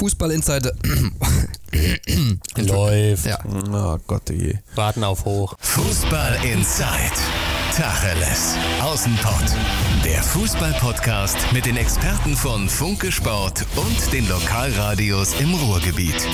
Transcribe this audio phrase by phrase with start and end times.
[0.00, 0.72] Fußball Insider.
[2.56, 3.26] Läuft.
[3.26, 3.38] Ja.
[3.44, 4.54] Oh Gott, je.
[4.74, 5.54] Warten auf hoch.
[5.60, 7.12] Fußball Inside.
[7.76, 8.54] Tacheles.
[8.80, 9.44] Außenpott.
[10.02, 16.26] Der Fußball-Podcast mit den Experten von Funke Sport und den Lokalradios im Ruhrgebiet.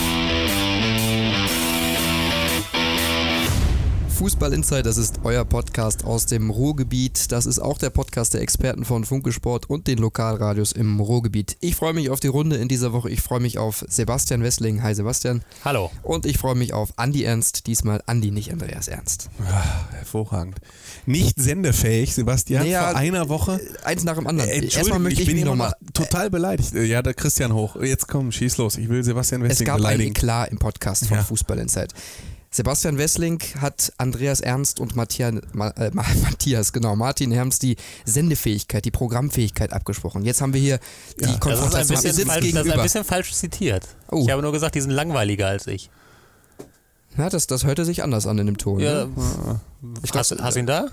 [4.19, 7.31] Fußball Insider, das ist euer Podcast aus dem Ruhrgebiet.
[7.33, 11.59] Das ist auch der Podcast der Experten von Funke Sport und den Lokalradios im Ruhrgebiet.
[11.61, 13.11] Ich freue mich auf die Runde in dieser Woche.
[13.11, 14.83] Ich freue mich auf Sebastian Wessling.
[14.83, 15.43] Hi Sebastian.
[15.67, 15.91] Hallo.
[16.03, 17.67] Und ich freue mich auf Andi Ernst.
[17.67, 19.29] Diesmal Andi, nicht Andreas Ernst.
[19.47, 19.63] Ah,
[19.93, 20.61] hervorragend.
[21.05, 23.61] Nicht sendefähig, Sebastian, Naja, vor einer Woche.
[23.85, 24.49] Eins nach dem anderen.
[24.49, 25.75] Äh, Entschuldigung, Erstmal möchte ich, bin mich immer nochmal.
[25.83, 26.75] noch total beleidigt.
[26.75, 27.77] Äh, Ja, der Christian hoch.
[27.83, 28.79] Jetzt komm, schieß los.
[28.79, 30.11] Ich will Sebastian Es Wessling gab ein beleidigen.
[30.13, 31.23] Eklat im Podcast von Ja.
[31.23, 31.93] Fußball Insight.
[32.57, 37.77] Sebastian Wessling hat Andreas Ernst und Matthias, Ma, äh, Ma- Matthias, genau, Martin Herms die
[38.07, 40.25] Sendefähigkeit, die Programmfähigkeit abgesprochen.
[40.25, 40.79] Jetzt haben wir hier
[41.21, 42.03] die Ja, Das ist, ein Konfrontation.
[42.03, 43.87] Bisschen falsch, das ist ein bisschen falsch zitiert.
[44.11, 44.23] Oh.
[44.25, 45.91] Ich habe nur gesagt, die sind langweiliger als ich.
[47.19, 48.81] Ja, das, das hörte sich anders an in dem Ton.
[48.81, 49.61] Ja, Ne?
[50.03, 50.87] Ich hast, glaub, hast du ihn da?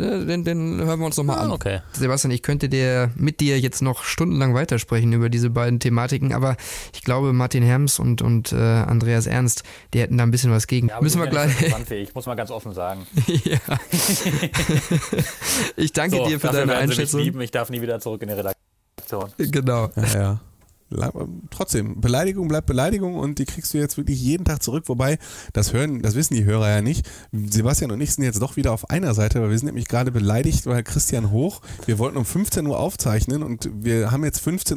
[0.00, 1.50] Äh, den, den hören wir uns nochmal Ah, an.
[1.52, 1.80] okay.
[1.92, 6.56] Sebastian, ich könnte dir mit dir jetzt noch stundenlang weitersprechen über diese beiden Thematiken, aber
[6.94, 9.62] ich glaube, Martin Herms und, und äh, Andreas Ernst,
[9.94, 10.90] die hätten da ein bisschen was gegen.
[11.00, 11.52] Müssen wir gleich.
[11.90, 13.06] Ich muss mal ganz offen sagen.
[13.44, 13.58] ja.
[15.76, 17.20] ich danke So, dir für deine werden Sie mich Einschätzung.
[17.20, 17.40] lieben.
[17.40, 19.30] Ich darf nie wieder zurück in die Redaktion.
[19.38, 19.88] Genau.
[19.96, 20.40] Ja, ja.
[21.50, 24.84] Trotzdem, Beleidigung bleibt Beleidigung und die kriegst du jetzt wirklich jeden Tag zurück.
[24.88, 25.18] Wobei,
[25.52, 27.08] das hören, das wissen die Hörer ja nicht.
[27.32, 30.10] Sebastian und ich sind jetzt doch wieder auf einer Seite, weil wir sind nämlich gerade
[30.10, 34.76] beleidigt, weil Christian Hoch, wir wollten um 15 Uhr aufzeichnen und wir haben jetzt 15.50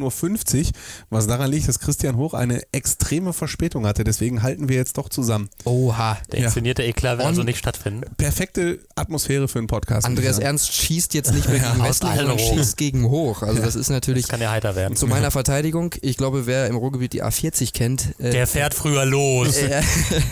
[0.65, 0.71] Uhr,
[1.09, 4.03] was daran liegt, dass Christian Hoch eine extreme Verspätung hatte.
[4.03, 5.49] Deswegen halten wir jetzt doch zusammen.
[5.65, 6.17] Oha.
[6.31, 6.45] Der Ja.
[6.45, 8.03] inszenierte Eklat wird also nicht stattfinden.
[8.17, 10.05] Perfekte Atmosphäre für einen Podcast.
[10.05, 10.39] Andreas.
[10.39, 13.41] Ernst schießt jetzt nicht mehr gegen Westling, allen sondern schießt gegen hoch.
[13.41, 14.95] Also das ist natürlich Das kann ja heiter werden.
[14.95, 15.93] zu meiner Verteidigung.
[16.03, 19.55] Ich glaube, wer im Ruhrgebiet die A40 kennt, äh, Der fährt früher los.
[19.57, 19.81] äh,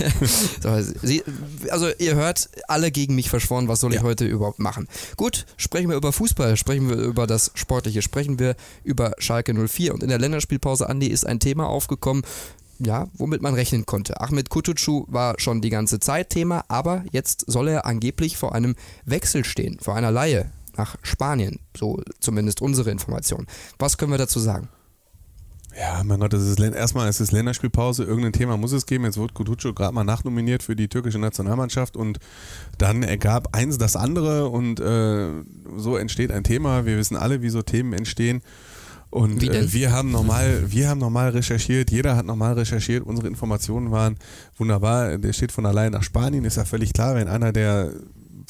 [0.61, 1.23] so, sie,
[1.69, 3.67] also ihr hört alle gegen mich verschworen.
[3.67, 4.03] Was soll ich Ja.
[4.03, 4.87] heute überhaupt machen?
[5.17, 9.93] Gut, sprechen wir über Fußball, sprechen wir über das Sportliche, sprechen wir über Schalke 04.
[9.93, 12.23] Und in der Länderspielpause, Andi, ist ein Thema aufgekommen,
[12.79, 14.19] ja, womit man rechnen konnte.
[14.19, 18.75] Ahmed Kutucu war schon die ganze Zeit Thema, aber jetzt soll er angeblich vor einem
[19.05, 21.59] Wechsel stehen, vor einer Laie nach Spanien.
[21.77, 23.47] So zumindest unsere Information.
[23.79, 24.67] Was können wir dazu sagen?
[25.77, 29.05] Ja, mein Gott, das ist erstmal es ist Länderspielpause, irgendein Thema muss es geben.
[29.05, 32.19] Jetzt wurde Kutucu gerade mal nachnominiert für die türkische Nationalmannschaft und
[32.77, 35.29] dann ergab eins das andere und äh,
[35.77, 36.85] so entsteht ein Thema.
[36.85, 38.41] Wir wissen alle, wie so Themen entstehen.
[39.09, 43.91] Und äh, wir haben normal, wir haben normal recherchiert, jeder hat normal recherchiert, unsere Informationen
[43.91, 44.15] waren
[44.57, 45.17] wunderbar.
[45.17, 47.91] Der steht von allein nach Spanien, ist ja völlig klar, wenn einer der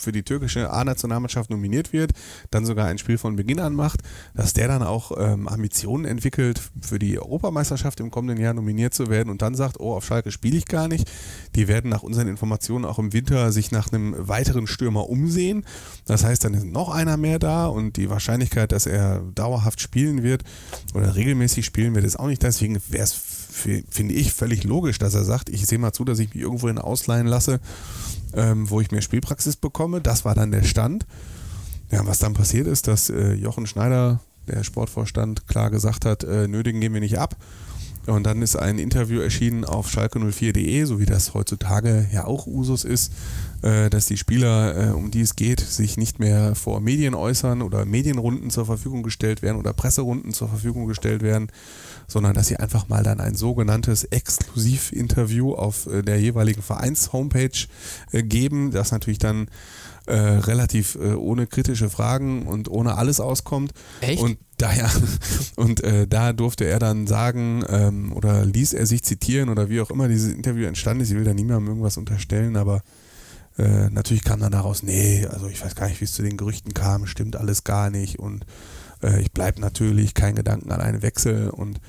[0.01, 2.12] für die türkische A-Nationalmannschaft nominiert wird,
[2.50, 4.01] dann sogar ein Spiel von Beginn an macht,
[4.34, 9.09] dass der dann auch ähm, Ambitionen entwickelt, für die Europameisterschaft im kommenden Jahr nominiert zu
[9.09, 11.09] werden und dann sagt, oh, auf Schalke spiele ich gar nicht.
[11.56, 15.66] Die werden nach unseren Informationen auch im Winter sich nach einem weiteren Stürmer umsehen.
[16.06, 20.23] Das heißt, dann ist noch einer mehr da und die Wahrscheinlichkeit, dass er dauerhaft spielen
[20.23, 20.44] wird
[20.94, 22.44] oder regelmäßig spielen wird, ist auch nicht.
[22.44, 26.19] Deswegen wäre es, finde ich, völlig logisch, dass er sagt, ich sehe mal zu, dass
[26.19, 27.59] ich mich irgendwohin ausleihen lasse,
[28.36, 30.02] ähm, wo ich mehr Spielpraxis bekomme.
[30.02, 31.06] Das war dann der Stand.
[31.92, 36.47] Ja, was dann passiert ist, dass äh, Jochen Schneider, der Sportvorstand, klar gesagt hat, äh,
[36.47, 37.36] nötigen gehen wir nicht ab.
[38.08, 42.84] Und dann ist ein Interview erschienen auf schalke04.de, so wie das heutzutage ja auch Usus
[42.84, 43.14] ist,
[43.61, 47.85] dass die Spieler, äh, um die es geht, sich nicht mehr vor Medien äußern oder
[47.85, 51.47] Medienrunden zur Verfügung gestellt werden oder Presserunden zur Verfügung gestellt werden,
[52.07, 57.67] sondern dass sie einfach mal dann ein sogenanntes Exklusivinterview auf äh, der jeweiligen Vereins-Homepage
[58.11, 59.47] äh, geben, das natürlich dann
[60.07, 63.72] äh, relativ äh, ohne kritische Fragen und ohne alles auskommt.
[64.01, 64.22] Echt?
[64.22, 64.89] Und daher
[65.55, 69.81] und äh, da durfte er dann sagen ähm, oder ließ er sich zitieren oder wie
[69.81, 71.11] auch immer dieses Interview entstanden ist.
[71.11, 72.81] Ich will da niemandem irgendwas unterstellen, aber
[73.61, 76.38] äh, natürlich kam dann daraus, nee, also ich weiß gar nicht, wie es zu den
[76.38, 78.45] Gerüchten kam, stimmt alles gar nicht und
[79.03, 81.79] äh, ich bleibe natürlich kein Gedanken an einen Wechsel und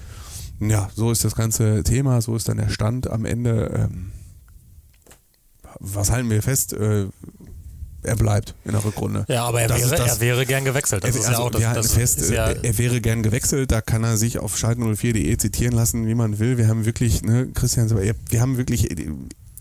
[0.61, 3.89] ja, so ist das ganze Thema, so ist dann der Stand am Ende.
[3.91, 4.13] Ähm,
[5.81, 6.73] was halten wir fest?
[6.73, 7.07] Äh,
[8.05, 9.25] er bleibt in der Rückrunde.
[9.29, 11.05] Ja, aber er, Das wäre, er wäre gern gewechselt.
[11.05, 13.23] Das Er- ist also, ja auch das, das fest, ist ja, äh, er wäre gern
[13.23, 16.59] gewechselt, da kann er sich auf schalke04.de zitieren lassen, wie man will.
[16.59, 19.09] Wir haben wirklich, ne, Christian, wir haben wirklich äh,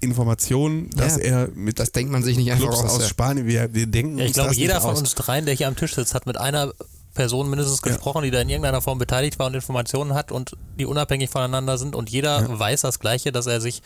[0.01, 2.95] Informationen, dass Ja, er mit Das denkt man sich nicht einfach Clubs aus.
[2.95, 3.07] aus ja.
[3.07, 4.99] Spanien, wir, wir denken ja, ich glaube, jeder nicht von aus.
[4.99, 6.73] uns dreien, der hier am Tisch sitzt, hat mit einer
[7.13, 7.91] Person mindestens Ja.
[7.91, 11.77] gesprochen, die da in irgendeiner Form beteiligt war und Informationen hat und die unabhängig voneinander
[11.77, 13.81] sind und jeder weiß das Gleiche, dass er sich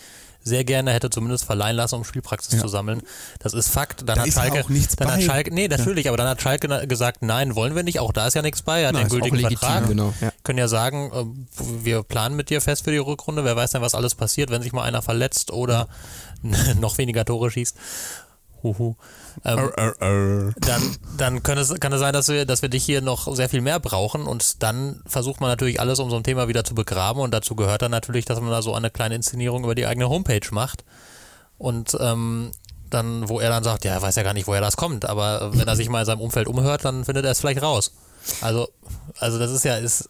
[0.48, 2.60] sehr gerne hätte zumindest verleihen lassen, um Spielpraxis Ja.
[2.62, 3.02] zu sammeln.
[3.40, 4.08] Das ist Fakt.
[4.08, 5.16] Dann Da hat Schalke, auch nichts dann bei.
[5.16, 8.00] hat Schalke, nee, natürlich, aber dann hat Schalke gesagt, nein, wollen wir nicht.
[8.00, 8.82] Auch da ist ja nichts bei.
[8.84, 9.88] Er hat den gültigen legitim, Vertrag.
[9.88, 10.32] genau, ja.
[10.44, 13.44] Können ja sagen, äh, wir planen mit dir fest für die Rückrunde.
[13.44, 15.88] Wer weiß denn, was alles passiert, wenn sich mal einer verletzt oder
[16.80, 17.76] noch weniger Tore schießt.
[18.66, 18.96] Huhu.
[19.44, 20.54] Ähm, Arr, arr, arr.
[20.60, 23.48] dann, dann kann, es, kann es sein, dass wir, dass wir dich hier noch sehr
[23.50, 26.74] viel mehr brauchen und dann versucht man natürlich alles, um so ein Thema wieder zu
[26.76, 29.86] begraben und dazu gehört dann natürlich, dass man da so eine kleine Inszenierung über die
[29.86, 30.84] eigene Homepage macht
[31.58, 32.52] und ähm,
[32.90, 35.52] dann, wo er dann sagt, ja, er weiß ja gar nicht, woher das kommt, aber
[35.58, 37.92] wenn er sich mal in seinem Umfeld umhört, dann findet er es vielleicht raus.
[38.42, 38.68] Also,
[39.20, 40.10] also das ist ja, ist,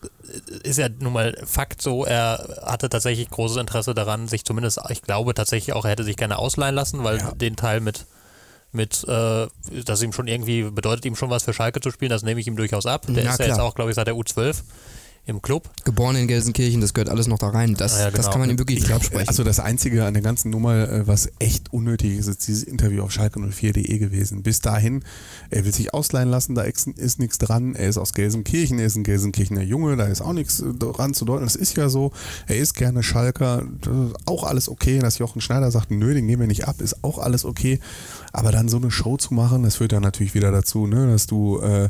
[0.63, 5.01] ist ja nun mal Fakt so, er hatte tatsächlich großes Interesse daran, sich zumindest, ich
[5.01, 7.31] glaube tatsächlich auch, er hätte sich gerne ausleihen lassen, weil Ja.
[7.33, 8.05] den Teil mit
[8.75, 9.47] mit, äh,
[9.85, 12.47] dass ihm schon irgendwie bedeutet ihm schon was für Schalke zu spielen, das nehme ich
[12.47, 13.05] ihm durchaus ab.
[13.07, 13.67] Der Ja, ist ja jetzt klar.
[13.67, 14.63] auch, glaube ich, seit der U12
[15.27, 15.69] im Club.
[15.83, 17.73] Geboren in Gelsenkirchen, das gehört alles noch da rein.
[17.75, 18.31] Das, Ja, ja, das genau.
[18.31, 19.27] kann man ihm wirklich nicht absprechen.
[19.27, 23.03] Also das Einzige an der ganzen Nummer, äh, was echt unnötig ist, ist dieses Interview
[23.03, 24.43] auf schalke04.de gewesen.
[24.43, 25.03] Bis dahin,
[25.49, 27.73] er will sich ausleihen lassen, da ist, ist nichts dran.
[27.73, 31.15] Er ist aus Gelsenkirchen, er ist ein Gelsenkirchener Junge, da ist auch nichts äh, dran
[31.15, 31.43] zu deuten.
[31.43, 32.11] Das ist ja so.
[32.47, 34.99] Er ist gerne Schalker, das ist auch alles okay.
[34.99, 37.79] Dass Jochen Schneider sagt, nö, den gehen wir nicht ab, ist auch alles okay.
[38.31, 41.25] Aber dann so eine Show zu machen, das führt dann natürlich wieder dazu, ne, dass
[41.25, 41.89] du äh,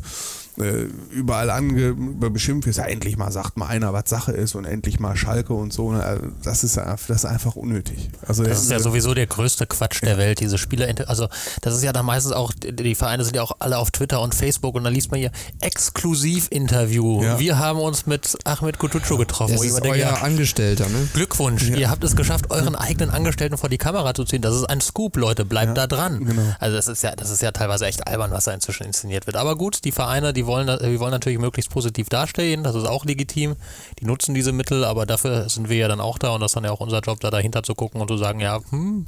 [0.57, 4.55] äh, überall ange über beschimpft wirst, ja endlich mal sagt mal einer, was Sache ist
[4.55, 5.91] und endlich mal Schalke und so.
[5.91, 8.09] ne, äh, Das ist, das ist einfach unnötig.
[8.25, 10.87] Also Das ist ja äh, sowieso der größte Quatsch der Welt, diese Spieler.
[11.07, 11.27] Also,
[11.61, 14.33] das ist ja dann meistens auch, die Vereine sind ja auch alle auf Twitter und
[14.33, 17.23] Facebook und da liest man hier Exklusivinterview.
[17.23, 17.39] Ja.
[17.39, 19.53] Wir haben uns mit Ahmed Kutucu getroffen.
[19.53, 21.07] das ist denke, euer ja, Angestellter, ne?
[21.13, 24.41] Glückwunsch, ihr habt es geschafft, euren eigenen Angestellten vor die Kamera zu ziehen.
[24.41, 26.25] Das ist ein Scoop, Leute, bleibt da dran.
[26.25, 26.41] genau.
[26.59, 29.35] Also das ist ja, das ist ja teilweise echt albern, was da inzwischen inszeniert wird.
[29.35, 33.05] Aber gut, die Vereine, die wollen, die wollen natürlich möglichst positiv dastehen, das ist auch
[33.05, 33.55] legitim.
[33.99, 36.55] Die nutzen diese Mittel, aber dafür sind wir ja dann auch da und das ist
[36.55, 39.05] dann ja auch unser Job, da dahinter zu gucken und zu sagen, ja, hm,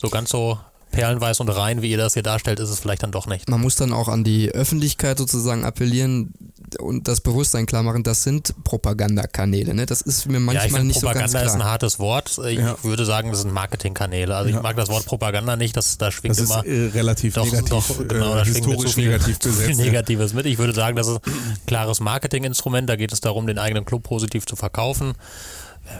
[0.00, 0.58] so ganz so
[0.90, 3.48] perlenweiß und rein, wie ihr das hier darstellt, ist es vielleicht dann doch nicht.
[3.48, 6.32] Man muss dann auch an die Öffentlichkeit sozusagen appellieren
[6.80, 9.74] und das Bewusstsein klar machen, das sind Propagandakanäle.
[9.74, 9.86] Ne?
[9.86, 11.70] Das ist mir ja, ich manchmal finde, nicht so ganz Propaganda ist ein klar.
[11.70, 12.38] hartes Wort.
[12.48, 12.76] Ich Ja.
[12.82, 14.34] würde sagen, das sind Marketingkanäle.
[14.36, 14.56] Also Ja.
[14.56, 17.44] ich mag das Wort Propaganda nicht, das, da schwingt das ist immer äh, relativ Doch,
[17.44, 19.74] negativ, doch, genau, äh, da historisch zu viel, negativ zu viel.
[19.76, 20.46] Negatives mit.
[20.46, 21.32] Ich würde sagen, das ist ein
[21.66, 22.88] klares Marketinginstrument.
[22.88, 25.14] Da geht es darum, den eigenen Club positiv zu verkaufen.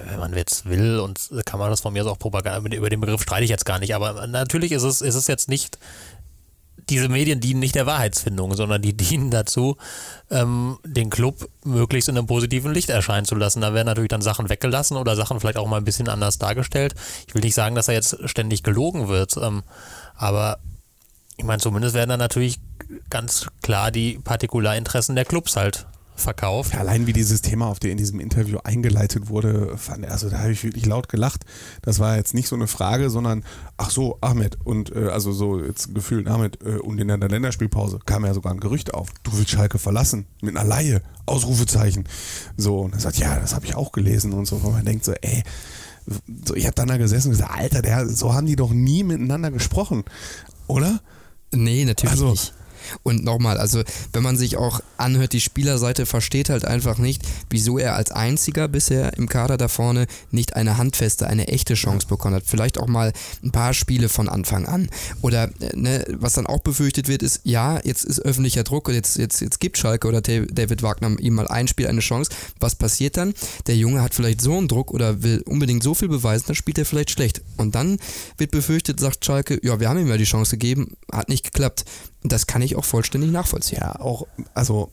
[0.08, 3.00] Wenn man jetzt will und kann man das von mir aus auch Propaganda, über den
[3.00, 5.78] Begriff streite ich jetzt gar nicht, aber natürlich ist es, ist es jetzt nicht,
[6.88, 9.76] diese Medien dienen nicht der Wahrheitsfindung, sondern die dienen dazu,
[10.30, 13.60] ähm, den Club möglichst in einem positiven Licht erscheinen zu lassen.
[13.60, 16.94] Da werden natürlich dann Sachen weggelassen oder Sachen vielleicht auch mal ein bisschen anders dargestellt.
[17.26, 19.62] Ich will nicht sagen, dass er jetzt ständig gelogen wird, ähm,
[20.14, 20.58] aber
[21.36, 22.58] ich meine, zumindest werden dann natürlich
[23.10, 25.86] ganz klar die Partikularinteressen der Clubs halt
[26.20, 26.72] verkauft.
[26.74, 30.38] Ja, allein wie dieses Thema auf der in diesem Interview eingeleitet wurde, fand, also da
[30.40, 31.44] habe ich wirklich laut gelacht.
[31.82, 33.44] Das war jetzt nicht so eine Frage, sondern
[33.76, 37.98] ach so, Ahmed und äh, also so jetzt gefühlt Ahmed äh, und in der Länderspielpause
[38.04, 39.08] kam ja sogar ein Gerücht auf.
[39.22, 42.04] Du willst Schalke verlassen mit einer Laie, Ausrufezeichen.
[42.56, 44.56] So und er sagt, ja, das habe ich auch gelesen und so.
[44.56, 45.42] Und man denkt so, ey,
[46.46, 49.04] so, ich habe dann da gesessen und gesagt, Alter, der, so haben die doch nie
[49.04, 50.04] miteinander gesprochen,
[50.66, 51.00] oder?
[51.52, 52.54] Nee, natürlich Also- nicht.
[53.02, 53.82] Und nochmal, also
[54.12, 58.68] wenn man sich auch anhört, die Spielerseite versteht halt einfach nicht, wieso er als einziger
[58.68, 62.44] bisher im Kader da vorne nicht eine handfeste, eine echte Chance bekommen hat.
[62.46, 63.12] Vielleicht auch mal
[63.42, 64.88] ein paar Spiele von Anfang an.
[65.22, 69.16] Oder äh, ne, was dann auch befürchtet wird, ist, ja, jetzt ist öffentlicher Druck, jetzt,
[69.16, 72.30] jetzt, jetzt gibt Schalke oder David Wagner ihm mal ein Spiel eine Chance.
[72.60, 73.34] Was passiert dann?
[73.66, 76.78] Der Junge hat vielleicht so einen Druck oder will unbedingt so viel beweisen, dann spielt
[76.78, 77.42] er vielleicht schlecht.
[77.56, 77.98] Und dann
[78.36, 81.84] wird befürchtet, sagt Schalke, ja, wir haben ihm ja die Chance gegeben, hat nicht geklappt.
[82.22, 83.78] Und das kann ich auch vollständig nachvollziehen.
[83.80, 84.90] Ja, auch, also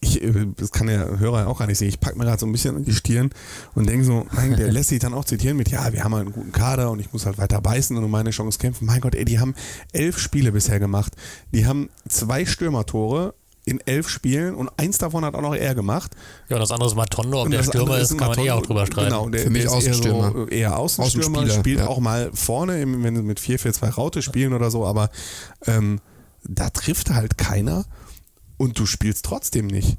[0.00, 1.88] ich, äh, das kann der Hörer auch gar nicht sehen.
[1.88, 3.30] Ich packe mir gerade so ein bisschen in die Stirn
[3.74, 6.26] und denke so, mein, der lässt sich dann auch zitieren mit, ja, wir haben halt
[6.26, 8.86] einen guten Kader und ich muss halt weiter beißen und um meine Chance kämpfen.
[8.86, 9.54] Mein Gott, ey, die haben
[9.92, 11.12] elf Spiele bisher gemacht.
[11.52, 13.34] Die haben zwei Stürmertore
[13.66, 16.12] in elf Spielen und eins davon hat auch noch er gemacht.
[16.48, 18.54] Ja, und das andere ist Matondo, ob der Stürmer ist, kann man eh Matondo.
[18.54, 19.10] auch drüber streiten.
[19.10, 20.32] Genau, der, Für mich der ist eher, Außenstürmer.
[20.32, 21.86] so, eher Außenstürmer, Außenspieler, spielt ja.
[21.86, 25.10] auch mal vorne, wenn sie mit 4-4-2 Raute spielen oder so, aber
[25.66, 26.00] ähm,
[26.44, 27.84] da trifft halt keiner
[28.56, 29.96] und du spielst trotzdem nicht.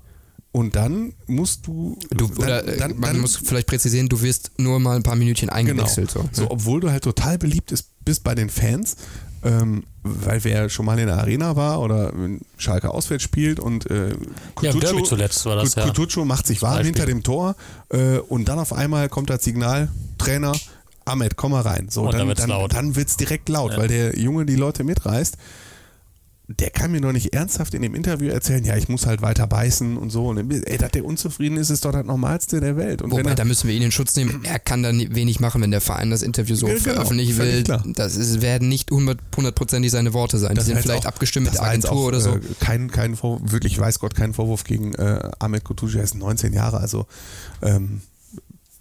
[0.54, 1.98] Und dann musst du.
[2.10, 5.04] Du, dann, oder äh, dann, man dann, muss vielleicht präzisieren, du wirst nur mal ein
[5.04, 5.58] paar Minütchen genau.
[5.58, 6.12] eingewechselt.
[6.12, 6.28] So.
[6.34, 8.98] So, obwohl du halt total beliebt ist, bist bei den Fans,
[9.44, 13.90] ähm, weil wer schon mal in der Arena war oder wenn Schalke auswärts spielt und
[13.90, 14.16] äh, Ja,
[14.56, 16.26] Kutucu- Derby zuletzt war das, Kut- ja.
[16.26, 17.56] Macht sich warm hinter dem Tor
[17.90, 20.52] äh, und dann auf einmal kommt das Signal, Trainer,
[21.06, 21.88] Ahmed, komm mal rein.
[21.90, 22.74] So, Und dann dann, wird's dann, laut.
[22.74, 23.78] dann wird's direkt laut, Ja.
[23.78, 25.38] weil der Junge die Leute mitreißt.
[26.60, 29.48] Der kann mir doch nicht ernsthaft in dem Interview erzählen, ja, ich muss halt weiter
[29.48, 30.28] beißen und so.
[30.28, 33.02] Und, ey, dass der unzufrieden ist, ist doch das Normalste der Welt.
[33.02, 34.42] Und Wobei, er, da müssen wir ihn in Schutz nehmen.
[34.44, 37.64] Er kann da ni- wenig machen, wenn der Verein das Interview so Genau, veröffentlichen will.
[37.64, 37.84] klar.
[37.96, 40.52] Das ist, werden nicht hundert- hundertprozentig seine Worte sein.
[40.52, 42.36] Die Das sind war jetzt vielleicht auch- abgestimmt mit der Agentur auch, oder so.
[42.36, 46.16] Äh, kein, kein Vorwurf, wirklich, weiß Gott, kein Vorwurf gegen äh, Ahmed Kutucu, er ist
[46.16, 47.06] 19 Jahre, also
[47.62, 48.02] ähm,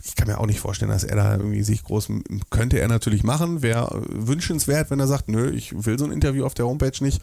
[0.05, 2.09] ich kann mir auch nicht vorstellen, dass er da irgendwie sich groß,
[2.51, 6.45] könnte er natürlich machen, wäre wünschenswert, wenn er sagt, nö, ich will so ein Interview
[6.45, 7.23] auf der Homepage nicht,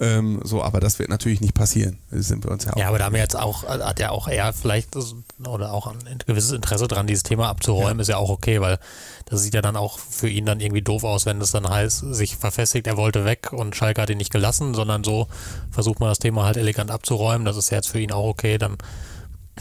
[0.00, 2.76] ähm, so, aber das wird natürlich nicht passieren, das sind wir uns ja auch.
[2.76, 5.14] Ja, aber da haben wir jetzt auch, hat ja auch er vielleicht das-
[5.46, 8.78] oder auch ein gewisses Interesse dran, dieses Thema abzuräumen, ist ja auch okay, weil
[9.26, 12.14] das sieht ja dann auch für ihn dann irgendwie doof aus, wenn es dann heißt,
[12.14, 15.28] sich verfestigt, er wollte weg und Schalke hat ihn nicht gelassen, sondern so
[15.70, 17.44] versucht man das Thema halt elegant abzuräumen.
[17.44, 18.76] Das ist ja jetzt für ihn auch okay, dann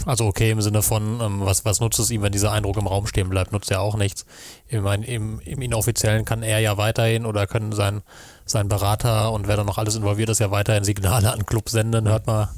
[0.05, 2.87] also okay im Sinne von, ähm, was, was nutzt es ihm, wenn dieser Eindruck im
[2.87, 4.25] Raum stehen bleibt, nutzt er auch nichts.
[4.67, 8.01] Ich meine, im, im Inoffiziellen kann er ja weiterhin oder können sein,
[8.45, 12.07] sein Berater und wer da noch alles involviert ist, ja weiterhin Signale an Club senden.
[12.07, 12.49] Hört mal,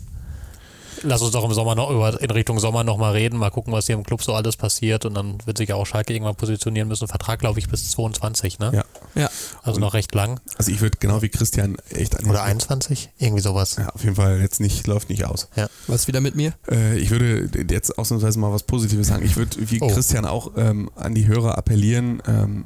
[1.05, 3.85] lass uns doch im Sommer noch über, in Richtung Sommer nochmal reden, mal gucken, was
[3.85, 6.87] hier im Club so alles passiert und dann wird sich ja auch Schalke irgendwann positionieren
[6.87, 7.07] müssen.
[7.07, 8.71] Vertrag, glaube ich, bis 22, ne?
[8.73, 8.83] Ja.
[9.21, 9.29] Ja.
[9.63, 10.39] Also noch recht lang.
[10.57, 13.09] Also ich würde genau wie Christian echt an Oder 21?
[13.17, 13.77] Irgendwie sowas.
[13.77, 15.47] Ja, auf jeden Fall jetzt nicht, läuft nicht aus.
[15.55, 15.67] Ja.
[15.87, 16.53] Was wieder mit mir?
[16.69, 19.23] Äh, ich würde jetzt ausnahmsweise mal was Positives sagen.
[19.25, 19.87] Ich würde wie Oh.
[19.87, 22.21] Christian auch ähm, an die Hörer appellieren.
[22.27, 22.65] Ähm,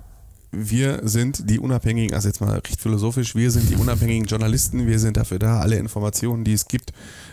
[0.52, 4.88] wir sind die unabhängigen, also jetzt mal recht philosophisch, wir sind die unabhängigen Journalisten.
[4.88, 6.92] Wir sind dafür da, alle Informationen, die es gibt,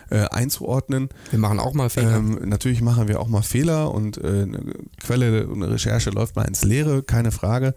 [0.09, 1.09] äh, einzuordnen.
[1.29, 2.17] Wir machen auch mal Fehler.
[2.17, 6.35] Ähm, natürlich machen wir auch mal Fehler und äh, eine Quelle und eine Recherche läuft
[6.35, 7.73] mal ins Leere, keine Frage.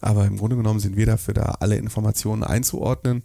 [0.00, 3.22] Aber im Grunde genommen sind wir dafür da, alle Informationen einzuordnen.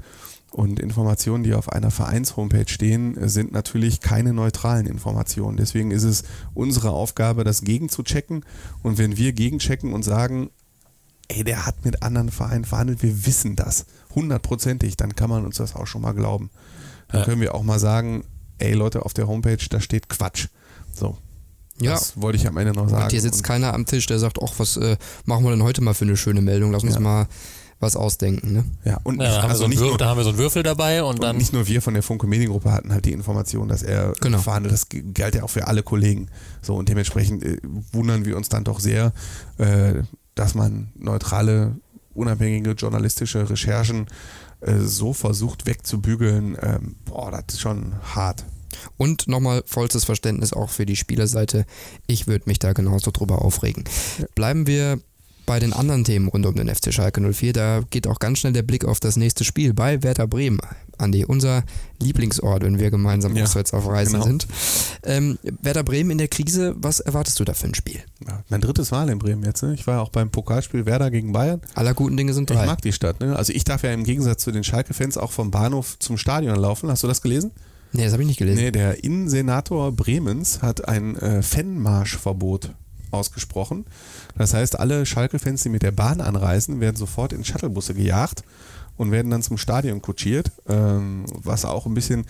[0.52, 5.58] Und Informationen, die auf einer Vereins-Homepage stehen, sind natürlich keine neutralen Informationen.
[5.58, 8.46] Deswegen ist es unsere Aufgabe, das gegenzuchecken.
[8.82, 10.50] Und wenn wir gegenchecken und sagen,
[11.28, 15.58] ey, der hat mit anderen Vereinen verhandelt, wir wissen das hundertprozentig, dann kann man uns
[15.58, 16.50] das auch schon mal glauben.
[17.10, 18.24] Dann können wir auch mal sagen,
[18.60, 20.48] ey Leute, auf der Homepage, da steht Quatsch.
[20.94, 21.18] So.
[21.80, 21.92] Ja.
[21.92, 23.04] Das wollte ich am Ende noch sagen.
[23.04, 24.96] Und hier sitzt Und- keiner am Tisch, der sagt, ach, was äh,
[25.26, 26.72] machen wir denn heute mal für eine schöne Meldung?
[26.72, 27.00] Lass uns Ja.
[27.02, 27.28] mal
[27.82, 28.54] was ausdenken.
[28.54, 28.64] Ne?
[28.86, 30.24] ja, und Ja, da, haben wir also so einen nicht, Würfel, nur, da haben wir
[30.24, 31.36] so einen Würfel dabei und und dann.
[31.38, 34.38] nicht nur wir von der Funke Mediengruppe hatten halt die Information, dass er Genau.
[34.40, 34.74] verhandelt.
[34.74, 36.30] Das galt ja auch für alle Kollegen.
[36.62, 37.58] So und dementsprechend äh,
[37.92, 39.12] wundern wir uns dann doch sehr,
[39.58, 39.96] äh,
[40.36, 41.76] dass man neutrale,
[42.14, 44.06] unabhängige journalistische Recherchen
[44.62, 46.58] äh, so versucht wegzubügeln.
[46.62, 48.46] Ähm, boah, das ist schon hart.
[48.98, 51.66] Und nochmal vollstes Verständnis auch für die Spielerseite.
[52.08, 53.86] Ich würde mich da genauso drüber aufregen.
[54.36, 55.00] Bleiben wir
[55.46, 57.54] bei den anderen Themen rund um den FC Schalke 04.
[57.54, 60.60] Da geht auch ganz schnell der Blick auf das nächste Spiel bei Werder Bremen.
[60.98, 61.64] Andi, unser
[62.02, 64.26] Lieblingsort, wenn wir gemeinsam Ja, auswärts auf Reise genau.
[64.26, 64.48] sind.
[65.04, 68.00] Ähm, Werder Bremen in der Krise, was erwartest du da für ein Spiel?
[68.28, 69.62] Ja, mein drittes Mal in Bremen jetzt.
[69.64, 69.74] Ne?
[69.74, 71.62] Ich war ja auch beim Pokalspiel Werder gegen Bayern.
[71.74, 72.66] Aller guten Dinge sind Ich drei.
[72.66, 73.20] mag die Stadt.
[73.20, 73.36] Ne?
[73.36, 76.90] Also ich darf ja im Gegensatz zu den Schalke-Fans auch vom Bahnhof zum Stadion laufen.
[76.90, 77.52] Hast du das gelesen?
[77.92, 78.62] Nee, das habe ich nicht gelesen.
[78.64, 82.72] Nee, der Innensenator Bremens hat ein äh, Fanmarschverbot
[83.12, 83.86] ausgesprochen.
[84.38, 88.44] Das heißt, alle Schalke-Fans, die mit der Bahn anreisen, werden sofort in Shuttlebusse gejagt
[88.98, 92.26] und werden dann zum Stadion kutschiert, ähm, was auch ein bisschen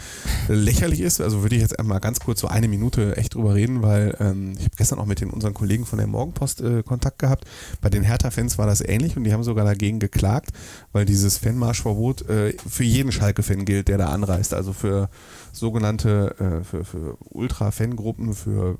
[0.47, 1.21] lächerlich ist.
[1.21, 4.53] Also würde ich jetzt einmal ganz kurz so eine Minute echt drüber reden, weil ähm,
[4.57, 7.45] ich habe gestern auch mit den unseren Kollegen von der Morgenpost äh, Kontakt gehabt.
[7.81, 10.49] Bei den Hertha-Fans war das ähnlich und die haben sogar dagegen geklagt,
[10.91, 14.53] weil dieses Fanmarschverbot äh, für jeden Schalke-Fan gilt, der da anreist.
[14.53, 15.09] Also für
[15.51, 18.77] sogenannte, äh, für, für Ultra-Fangruppen, für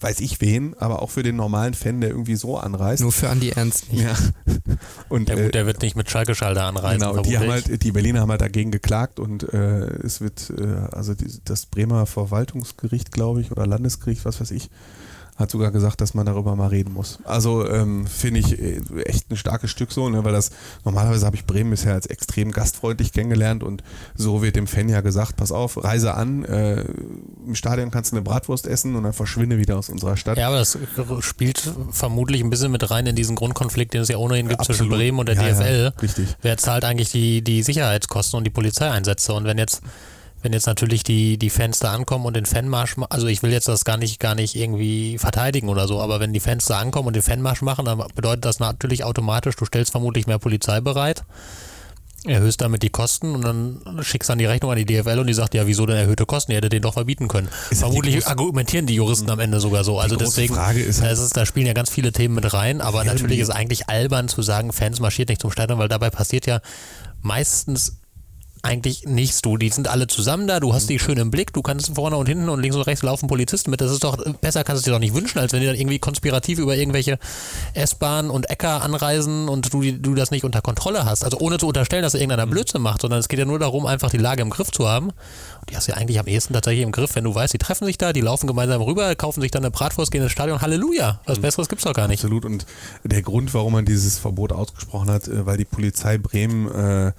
[0.00, 3.02] weiß ich wen, aber auch für den normalen Fan, der irgendwie so anreist.
[3.02, 4.02] Nur für Andi Ernst nicht.
[4.02, 4.14] ja.
[5.08, 7.00] Und Ja äh, gut, der wird nicht mit Schalke-Schalter anreisen.
[7.00, 10.64] Genau, die, haben halt, die Berliner haben halt dagegen geklagt und äh, es wird, äh,
[10.92, 14.70] also die, das Bremer Verwaltungsgericht, glaube ich, oder Landesgericht, was weiß ich,
[15.36, 17.18] hat sogar gesagt, dass man darüber mal reden muss.
[17.24, 20.50] Also ähm, finde ich äh, echt ein starkes Stück so, ne, weil das
[20.84, 23.82] normalerweise habe ich Bremen bisher als extrem gastfreundlich kennengelernt und
[24.14, 26.84] so wird dem Fan ja gesagt, pass auf, reise an, äh,
[27.46, 30.36] im Stadion kannst du eine Bratwurst essen und dann verschwinde wieder aus unserer Stadt.
[30.38, 30.78] Ja, aber das
[31.20, 34.82] spielt vermutlich ein bisschen mit rein in diesen Grundkonflikt, den es ja ohnehin gibt zwischen
[34.82, 34.98] Absolut.
[34.98, 35.92] Bremen und der Ja, ja, DFL.
[36.02, 36.36] richtig.
[36.42, 39.32] Wer zahlt eigentlich die, die Sicherheitskosten und die Polizeieinsätze?
[39.32, 39.82] Und wenn jetzt,
[40.42, 43.52] wenn jetzt natürlich die, die Fans da ankommen und den Fanmarsch machen, also ich will
[43.52, 46.78] jetzt das gar nicht, gar nicht irgendwie verteidigen oder so, aber wenn die Fans da
[46.78, 50.80] ankommen und den Fanmarsch machen, dann bedeutet das natürlich automatisch, du stellst vermutlich mehr Polizei
[50.80, 51.22] bereit.
[52.24, 55.34] Erhöhst damit die Kosten und dann schickst dann die Rechnung an die DFL und die
[55.34, 56.52] sagt, ja, wieso denn erhöhte Kosten?
[56.52, 57.48] Ihr hättet den doch verbieten können.
[57.48, 59.98] Ist die Vermutlich große- argumentieren die Juristen am Ende sogar so.
[59.98, 62.80] Also deswegen, Frage ist halt- da, ist, da spielen ja ganz viele Themen mit rein,
[62.80, 66.10] aber natürlich die- ist eigentlich albern zu sagen, Fans marschiert nicht zum Stadion, weil dabei
[66.10, 66.60] passiert ja
[67.22, 67.96] meistens
[68.62, 69.42] eigentlich nichts.
[69.42, 72.16] Du, die sind alle zusammen da, du hast die schön im Blick, du kannst vorne
[72.16, 73.80] und hinten und links und rechts laufen Polizisten mit.
[73.80, 75.98] Das ist doch, besser kannst du dir doch nicht wünschen, als wenn die dann irgendwie
[75.98, 77.18] konspirativ über irgendwelche
[77.74, 81.24] S-Bahn und Äcker anreisen und du, du das nicht unter Kontrolle hast.
[81.24, 84.10] Also ohne zu unterstellen, dass irgendeiner Blödsinn macht, sondern es geht ja nur darum, einfach
[84.10, 85.08] die Lage im Griff zu haben.
[85.08, 87.58] Und die hast du ja eigentlich am ehesten tatsächlich im Griff, wenn du weißt, die
[87.58, 90.60] treffen sich da, die laufen gemeinsam rüber, kaufen sich dann eine Bratwurst, gehen ins Stadion.
[90.60, 91.20] Halleluja!
[91.26, 92.20] Was Besseres gibt's doch gar nicht.
[92.20, 92.44] Absolut.
[92.44, 92.64] Und
[93.02, 97.12] der Grund, warum man dieses Verbot ausgesprochen hat, äh, weil die Polizei Bremen, äh,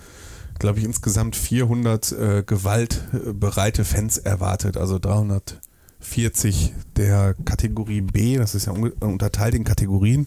[0.60, 4.78] glaube ich, insgesamt 400 äh, gewaltbereite Fans erwartet.
[4.78, 10.26] Also 340 der Kategorie B, das ist ja unge- unterteilt in Kategorien.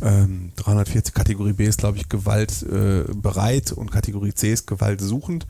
[0.00, 5.46] Ähm, 340 Kategorie B ist, glaube ich, gewaltbereit äh, und Kategorie C ist gewaltsuchend.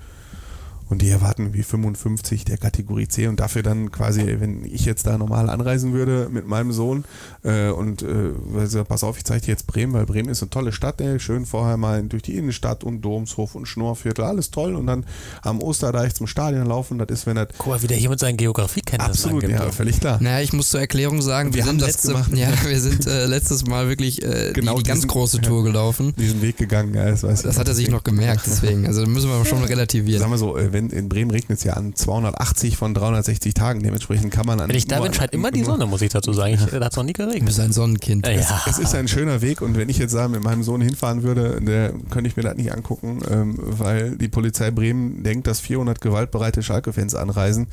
[0.89, 5.07] Und die erwarten wie 55 der Kategorie C und dafür dann quasi, wenn ich jetzt
[5.07, 7.05] da normal anreisen würde mit meinem Sohn
[7.45, 10.51] äh, und äh, also, pass auf, ich zeige dir jetzt Bremen, weil Bremen ist eine
[10.51, 14.75] tolle Stadt, ey, schön vorher mal durch die Innenstadt und Domshof und Schnorrviertel, alles toll
[14.75, 15.05] und dann
[15.43, 18.19] am Osterdeich zum Stadion laufen, das ist, wenn das Guck mal, wie der hier mit
[18.21, 20.19] seinen Geografiekenntnissen absolut, ja, völlig klar.
[20.23, 22.31] Naja, ich muss zur Erklärung sagen, wir, Wir sind, das letzte, gemacht.
[22.35, 25.65] ja, wir sind äh, letztes Mal wirklich äh, Genau die, die ganz diesen- große Tour
[25.69, 26.15] gelaufen.
[26.19, 28.87] Diesen Weg gegangen, ja, das weiß ich Das hat er sich noch gemerkt, deswegen.
[28.87, 30.19] Also müssen wir schon relativieren.
[30.21, 33.83] Sagen wir so, äh, wenn in Bremen regnet es ja an 280 von 360 Tagen,
[33.83, 36.33] dementsprechend kann man an Wenn ich da bin, scheint immer die Sonne, muss ich dazu
[36.33, 36.55] sagen.
[36.55, 37.47] Ich, da hat es noch nie Du geregnet.
[37.47, 38.27] bist ein Sonnenkind.
[38.27, 38.63] Ja.
[38.67, 41.61] Es ist ein schöner Weg und wenn ich jetzt da mit meinem Sohn hinfahren würde,
[41.61, 46.01] der könnte ich mir das nicht angucken, ähm, weil die Polizei Bremen denkt, dass 400
[46.01, 47.67] gewaltbereite Schalke-Fans anreisen.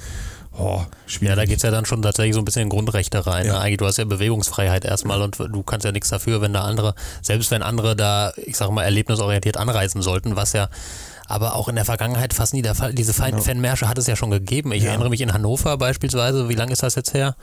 [0.57, 1.29] Oh, schwierig.
[1.29, 3.45] Ja, da geht es ja dann schon tatsächlich so ein bisschen in Grundrechte rein.
[3.45, 3.53] Ja.
[3.53, 3.59] Ne?
[3.59, 6.95] Eigentlich, du hast ja Bewegungsfreiheit erstmal und du kannst ja nichts dafür, wenn da andere,
[7.21, 10.69] selbst wenn andere da, ich sag mal, erlebnisorientiert anreisen sollten, was ja
[11.27, 12.93] aber auch in der Vergangenheit fast nie der Fall.
[12.93, 13.41] Diese Fan-.
[13.41, 14.71] Fanmärsche hat es ja schon gegeben.
[14.71, 14.89] Ich Ja.
[14.89, 17.35] erinnere mich in Hannover beispielsweise, wie lange ist das jetzt her?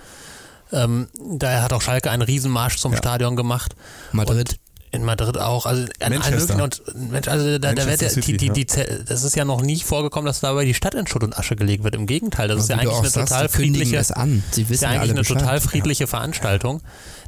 [0.72, 1.08] Ähm,
[1.38, 2.98] da hat auch Schalke einen Riesenmarsch zum Ja.
[2.98, 3.74] Stadion gemacht.
[4.12, 4.56] Madrid.
[4.94, 6.54] In Madrid auch, also an allen Manchester.
[6.54, 8.52] möglichen und Mensch, also da, da wird Manchester ja, die, City, die, ja.
[8.52, 11.34] die, Ze- das ist ja noch nie vorgekommen, dass dabei die Stadt in Schutt und
[11.38, 11.94] Asche gelegt wird.
[11.94, 14.44] Im Gegenteil, das ist ja eigentlich eine total friedliche, es an.
[14.50, 16.82] Sie ist wissen ja ja eigentlich eine total friedliche Veranstaltung.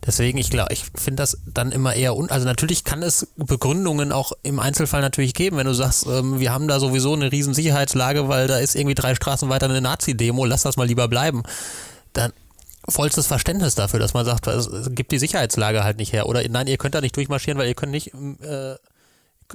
[0.06, 4.12] Deswegen, ich glaube, ich finde das dann immer eher un also natürlich kann es Begründungen
[4.12, 7.54] auch im Einzelfall natürlich geben, wenn du sagst, ähm, wir haben da sowieso eine riesen
[7.54, 11.42] Sicherheitslage, weil da ist irgendwie drei Straßen weiter eine Nazi-Demo, lass das mal lieber bleiben.
[12.12, 12.32] Dann
[12.88, 16.28] vollstes Verständnis dafür, dass man sagt, es gibt die Sicherheitslage halt nicht her.
[16.28, 18.12] Oder nein, ihr könnt da nicht durchmarschieren, weil ihr könnt nicht,
[18.42, 18.76] äh,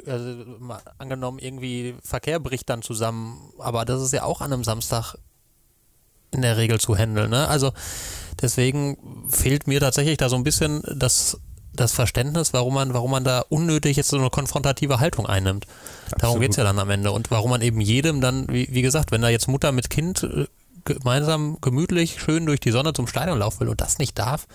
[0.08, 3.52] also, mal angenommen, irgendwie Verkehr bricht dann zusammen.
[3.60, 5.16] Aber das ist ja auch an einem Samstag
[6.32, 7.30] in der Regel zu handeln.
[7.30, 7.48] Ne?
[7.48, 7.72] Also
[8.42, 11.40] deswegen fehlt mir tatsächlich da so ein bisschen das,
[11.74, 15.66] das Verständnis, warum man, warum man da unnötig jetzt so eine konfrontative Haltung einnimmt.
[15.66, 16.42] Darum Absolut.
[16.42, 17.12] geht es ja dann am Ende.
[17.12, 20.24] Und warum man eben jedem dann, wie, wie gesagt, wenn da jetzt Mutter mit Kind
[20.24, 20.48] äh,
[20.86, 24.48] gemeinsam gemütlich schön durch die Sonne zum Stadion laufen will und das nicht darf,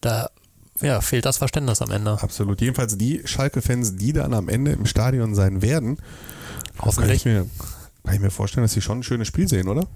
[0.00, 0.30] da
[0.80, 2.18] ja, fehlt das Verständnis am Ende.
[2.22, 2.60] Absolut.
[2.60, 7.16] Jedenfalls die Schalke-Fans, die dann am Ende im Stadion sein werden, kann Hoffentlich.
[7.18, 7.46] ich, mir,
[8.04, 9.86] kann ich mir vorstellen, dass sie schon ein schönes Spiel sehen, oder?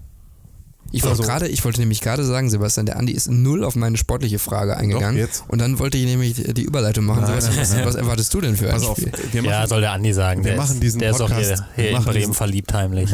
[0.92, 3.74] Ich wollte Also- gerade, ich wollte nämlich gerade sagen, Sebastian, der Andi ist null auf
[3.74, 5.16] meine sportliche Frage eingegangen.
[5.18, 5.42] jetzt.
[5.48, 7.22] Und dann wollte ich nämlich die Überleitung machen.
[7.22, 7.86] Nein, Sebastian, nein, nein.
[7.86, 9.10] was, erwartest du denn für ein Pass auf, Spiel?
[9.32, 10.44] wir machen, Ja, soll der Andi sagen.
[10.44, 12.34] wir der machen ist, diesen der ist auch Podcast- hier, hier wir in machen Bremen
[12.34, 13.10] verliebt heimlich.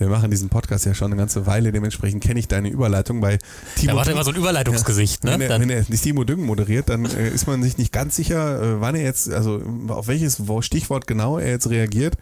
[0.00, 3.38] Wir machen diesen Podcast ja schon eine ganze Weile, dementsprechend kenne ich deine Überleitung bei
[3.76, 5.32] Timo Er macht immer so ein Überleitungsgesicht, ne?
[5.32, 8.16] Wenn er, wenn er nicht Timo Düngen moderiert, dann äh, ist man sich nicht ganz
[8.16, 12.16] sicher, äh, wann er jetzt, also auf welches Wo- Stichwort genau er jetzt reagiert.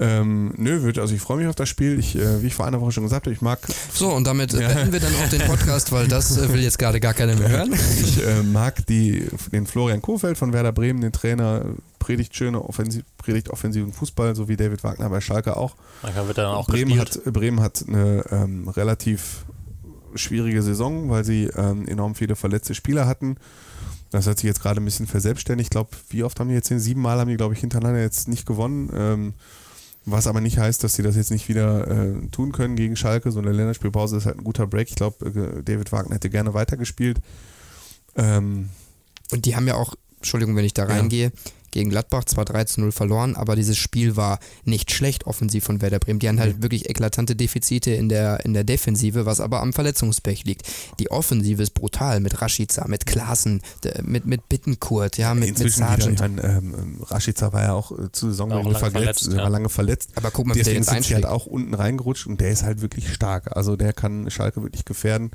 [0.00, 1.98] Ähm, nö, wird, also ich freue mich auf das Spiel.
[1.98, 3.58] Ich, äh, wie ich vor einer Woche schon gesagt habe, ich mag,
[3.92, 6.78] So, und damit äh, beenden wir dann auch den Podcast, weil das äh, will jetzt
[6.78, 7.72] gerade gar keiner mehr hören.
[8.00, 11.64] ich äh, mag die, den Florian Kohfeldt von Werder Bremen, den Trainer,
[11.98, 15.74] predigt schöne Offensiv, predigt offensiven Fußball, so wie David Wagner bei Schalke auch.
[16.02, 17.26] dann wird dann auch Bremen gespielt.
[17.26, 19.44] hat, Bremen hat eine ähm, relativ
[20.14, 23.36] schwierige Saison, weil sie ähm, enorm viele verletzte Spieler hatten.
[24.10, 25.66] Das hat sich jetzt gerade ein bisschen verselbstständigt.
[25.66, 26.68] Ich glaube, wie oft haben die jetzt?
[26.68, 26.80] hin?
[26.80, 28.90] Sieben Mal haben die, glaube ich, hintereinander jetzt nicht gewonnen.
[28.94, 29.34] Ähm,
[30.04, 33.30] was aber nicht heißt, dass sie das jetzt nicht wieder äh, tun können gegen Schalke.
[33.30, 34.88] So eine Länderspielpause ist halt ein guter Break.
[34.88, 37.18] Ich glaube, äh, David Wagner hätte gerne weitergespielt.
[38.16, 38.70] Ähm,
[39.30, 41.30] Und die haben ja auch, Entschuldigung, wenn ich da Ja.
[41.70, 46.18] Gegen Gladbach zwar 13-0 verloren, aber dieses Spiel war nicht schlecht offensiv von Werder Bremen.
[46.18, 50.44] Die haben halt wirklich eklatante Defizite in der, in der Defensive, was aber am Verletzungspech
[50.44, 50.62] liegt.
[50.98, 53.62] Die Offensive ist brutal mit Rashica, mit Klaassen,
[54.02, 56.20] mit, mit Bittenkurt, ja, mit, mit inzwischen wieder, ich Sargent.
[56.42, 59.42] meine, ähm, Rashica war ja auch äh, zu Saisonbeginn Auch lange verletzt, verletzt, ja.
[59.42, 60.10] war lange verletzt.
[60.14, 61.26] Aber guck mal, wie der jetzt halt einschlägt.
[61.26, 63.56] auch unten reingerutscht und der ist halt wirklich stark.
[63.56, 65.30] Also der kann Schalke wirklich gefährden.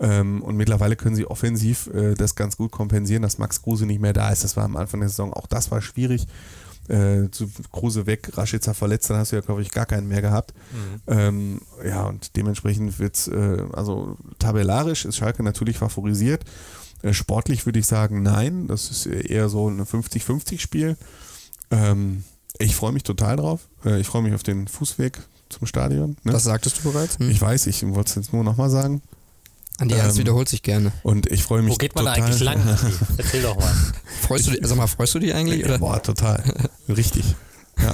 [0.00, 4.00] Ähm, und mittlerweile können sie offensiv äh, das ganz gut kompensieren, dass Max Kruse nicht
[4.00, 4.42] mehr da ist.
[4.44, 6.26] Das war am Anfang der Saison, auch das war schwierig.
[6.88, 10.20] Äh, zu Kruse weg, Rashica verletzt, dann hast du ja, glaube ich, gar keinen mehr
[10.20, 10.52] gehabt.
[11.06, 16.44] Ähm, ja, und dementsprechend wird äh, also tabellarisch ist Schalke natürlich favorisiert.
[17.02, 18.66] Äh, sportlich würde ich sagen, nein.
[18.66, 20.96] Das ist eher so ein 50-50-Spiel.
[21.70, 22.24] Ähm,
[22.58, 23.60] Ich freue mich total drauf.
[23.86, 26.16] Äh, Ich freue mich auf den Fußweg zum Stadion.
[26.22, 26.32] Ne?
[26.32, 27.18] Das sagtest du bereits?
[27.18, 27.30] Hm?
[27.30, 29.00] ich weiß, ich wollte es jetzt nur nochmal sagen.
[29.78, 30.92] Andi, das ähm, wiederholt sich gerne.
[31.02, 32.28] Und ich freue mich Wo geht man da total.
[32.28, 32.78] eigentlich lang?
[33.16, 33.72] Erzähl doch mal.
[34.22, 35.64] Freust du dich, sag mal, freust du dich eigentlich?
[35.64, 35.78] Oder?
[35.78, 36.42] Boah, total.
[36.88, 37.24] Richtig.
[37.80, 37.92] Ja.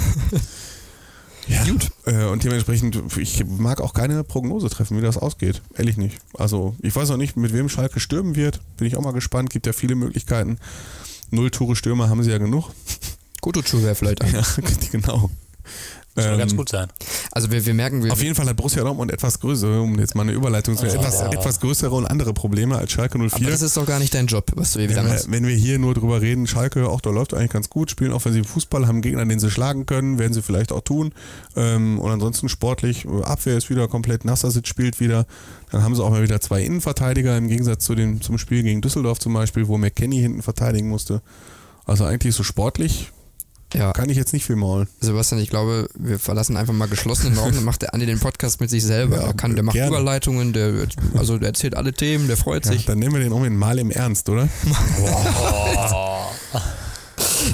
[1.49, 1.65] ja.
[1.65, 1.89] Gut.
[2.05, 5.63] Äh, und dementsprechend, ich mag auch keine Prognose treffen, wie das ausgeht.
[5.75, 6.19] Ehrlich nicht.
[6.35, 8.61] Also, ich weiß auch nicht, mit wem Schalke stürmen wird.
[8.77, 9.49] Bin ich auch mal gespannt.
[9.49, 10.59] Gibt ja viele Möglichkeiten.
[11.31, 12.71] Null Tore Stürmer haben sie ja genug.
[13.41, 14.35] Kutucu wäre vielleicht ein.
[14.35, 14.45] Ja,
[14.93, 15.31] genau.
[16.17, 16.89] Soll Ähm, ganz gut sein.
[17.31, 20.17] Also wir, wir merken, wir, Auf jeden Fall hat Borussia Dortmund etwas größere, um jetzt
[20.17, 23.33] mal eine Überleitung zu etwas, etwas größere und andere Probleme als Schalke 04.
[23.33, 25.31] aber das ist doch gar nicht dein Job, was du hier wieder Wenn wir, machst.
[25.31, 28.49] wenn wir hier nur drüber reden, Schalke, auch da läuft eigentlich ganz gut, spielen offensiven
[28.49, 31.13] Fußball, haben einen Gegner, den sie schlagen können, werden sie vielleicht auch tun.
[31.55, 35.27] Ähm, und ansonsten sportlich, äh, Abwehr ist wieder komplett, Nassasic spielt wieder.
[35.71, 38.81] Dann haben sie auch mal wieder zwei Innenverteidiger im Gegensatz zu dem, zum Spiel gegen
[38.81, 41.23] Düsseldorf zum Beispiel, wo McKenny hinten verteidigen musste.
[41.85, 43.13] Also eigentlich so sportlich
[43.75, 44.89] Ja, kann ich jetzt nicht viel maulen.
[45.01, 48.61] Sebastian, ich glaube, wir verlassen einfach mal geschlossenen Raum, dann macht der Andi den Podcast
[48.61, 49.17] mit sich selber.
[49.19, 49.91] Ja, er kann, der macht gerne.
[49.91, 52.87] Überleitungen, der, also der erzählt alle Themen, der freut Ja, sich.
[52.87, 54.49] dann nehmen wir den auch mit Mal im Ernst, oder?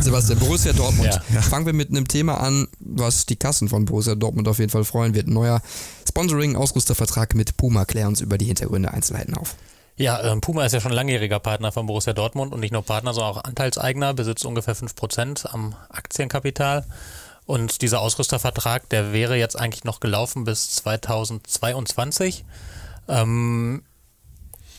[0.00, 1.20] Sebastian, Borussia Dortmund.
[1.32, 1.42] Ja.
[1.42, 4.84] Fangen wir mit einem Thema an, was die Kassen von Borussia Dortmund auf jeden Fall
[4.84, 5.28] freuen wird.
[5.28, 5.60] Neuer
[6.08, 7.84] Sponsoring-Ausrüstervertrag mit Puma.
[7.84, 9.56] Klär uns über die Hintergründe, Einzelheiten auf.
[9.96, 13.14] Ja, ähm, Puma ist ja schon langjähriger Partner von Borussia Dortmund und nicht nur Partner,
[13.14, 16.84] sondern auch Anteilseigner, besitzt ungefähr 5% am Aktienkapital.
[17.46, 22.44] Und dieser Ausrüstervertrag, der wäre jetzt eigentlich noch gelaufen bis 2022.
[23.08, 23.84] Ähm,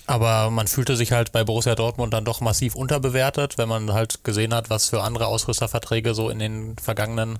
[0.06, 4.24] aber man fühlte sich halt bei Borussia Dortmund dann doch massiv unterbewertet, wenn man halt
[4.24, 7.40] gesehen hat, was für andere Ausrüsterverträge so in den vergangenen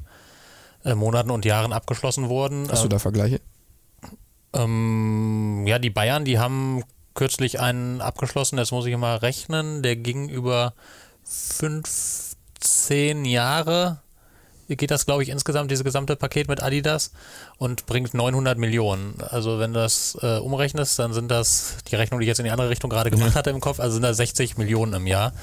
[0.84, 2.70] äh, Monaten und Jahren abgeschlossen wurden.
[2.72, 3.40] Hast du da Vergleiche?
[4.54, 6.84] Ähm, ja, die Bayern, die haben
[7.18, 10.74] kürzlich einen abgeschlossen, jetzt muss ich mal rechnen, der ging über
[11.26, 14.00] 15 Jahre,
[14.70, 17.12] geht das, glaube ich, insgesamt, dieses gesamte Paket mit Adidas
[17.58, 19.16] und bringt 900 Millionen.
[19.30, 22.46] Also wenn du das äh, umrechnest, dann sind das, die Rechnung, die ich jetzt in
[22.46, 25.34] die andere Richtung gerade gemacht hatte im Kopf, also sind das 60 Millionen im Jahr.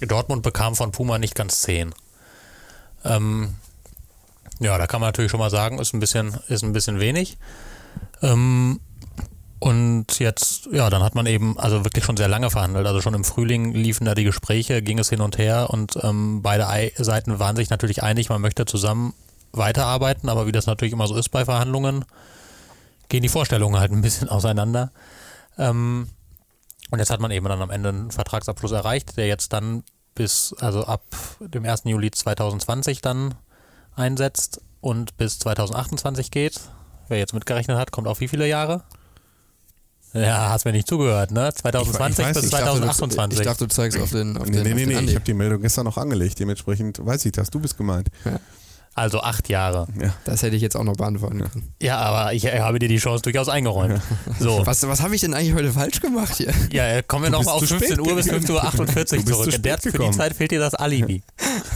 [0.00, 1.94] Dortmund bekam von Puma nicht ganz 10.
[3.04, 3.54] Ähm,
[4.60, 7.36] ja, da kann man natürlich schon mal sagen, ist ein bisschen, ist ein bisschen wenig.
[8.22, 8.80] Ähm,
[9.62, 12.84] und jetzt, ja, dann hat man eben also wirklich schon sehr lange verhandelt.
[12.84, 16.42] Also schon im Frühling liefen da die Gespräche, ging es hin und her und ähm,
[16.42, 19.14] beide Ei Seiten waren sich natürlich einig, man möchte zusammen
[19.52, 22.04] weiterarbeiten, aber wie das natürlich immer so ist bei Verhandlungen,
[23.08, 24.90] gehen die Vorstellungen halt ein bisschen auseinander.
[25.56, 26.08] Ähm,
[26.90, 29.84] und jetzt hat man eben dann am Ende einen Vertragsabschluss erreicht, der jetzt dann
[30.16, 31.04] bis, also ab
[31.38, 31.82] dem 1.
[31.84, 33.36] Juli 2020 dann
[33.94, 36.60] einsetzt und bis 2028 geht.
[37.06, 38.82] Wer jetzt mitgerechnet hat, kommt auf wie viele Jahre?
[40.14, 41.52] Ja, hast mir nicht zugehört, ne?
[41.54, 42.44] 2020 ich weiß bis nicht.
[42.44, 43.38] Ich dachte, du- 2028.
[43.40, 45.10] Ich dachte, du zeigst auf den, auf Nee, den, nee, auf nee, den nee.
[45.10, 46.38] Ich habe die Meldung gestern noch angelegt.
[46.38, 47.50] Dementsprechend weiß ich das.
[47.50, 48.08] Du bist gemeint.
[48.94, 49.86] also acht Jahre.
[50.24, 51.72] Das hätte ich jetzt auch noch beantworten können.
[51.80, 54.02] Ja, aber ich äh, habe dir die Chance durchaus eingeräumt.
[54.38, 56.52] So, Was, was habe ich denn eigentlich heute falsch gemacht hier?
[56.72, 58.42] ja, äh, kommen wir nochmal auf bist zu 15 spät Uhr bis gekommen.
[58.46, 59.50] 15 Uhr 48 Du bist zurück.
[59.50, 60.10] zu In der, für die.
[60.10, 61.22] Zeit fehlt dir das Alibi.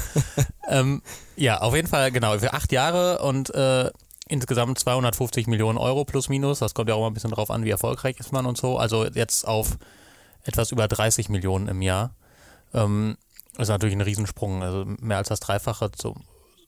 [0.69, 1.01] ähm,
[1.37, 3.91] ja, auf jeden Fall, genau, für acht Jahre und äh,
[4.29, 6.59] insgesamt 250 Millionen Euro plus minus.
[6.59, 8.79] Das kommt ja auch mal ein bisschen drauf an, wie erfolgreich ist man und so.
[8.79, 9.79] Also jetzt auf
[10.43, 12.15] etwas über 30 Millionen im Jahr.
[12.75, 13.17] Ähm,
[13.59, 16.15] ist natürlich ein Riesensprung, also mehr als das Dreifache zu,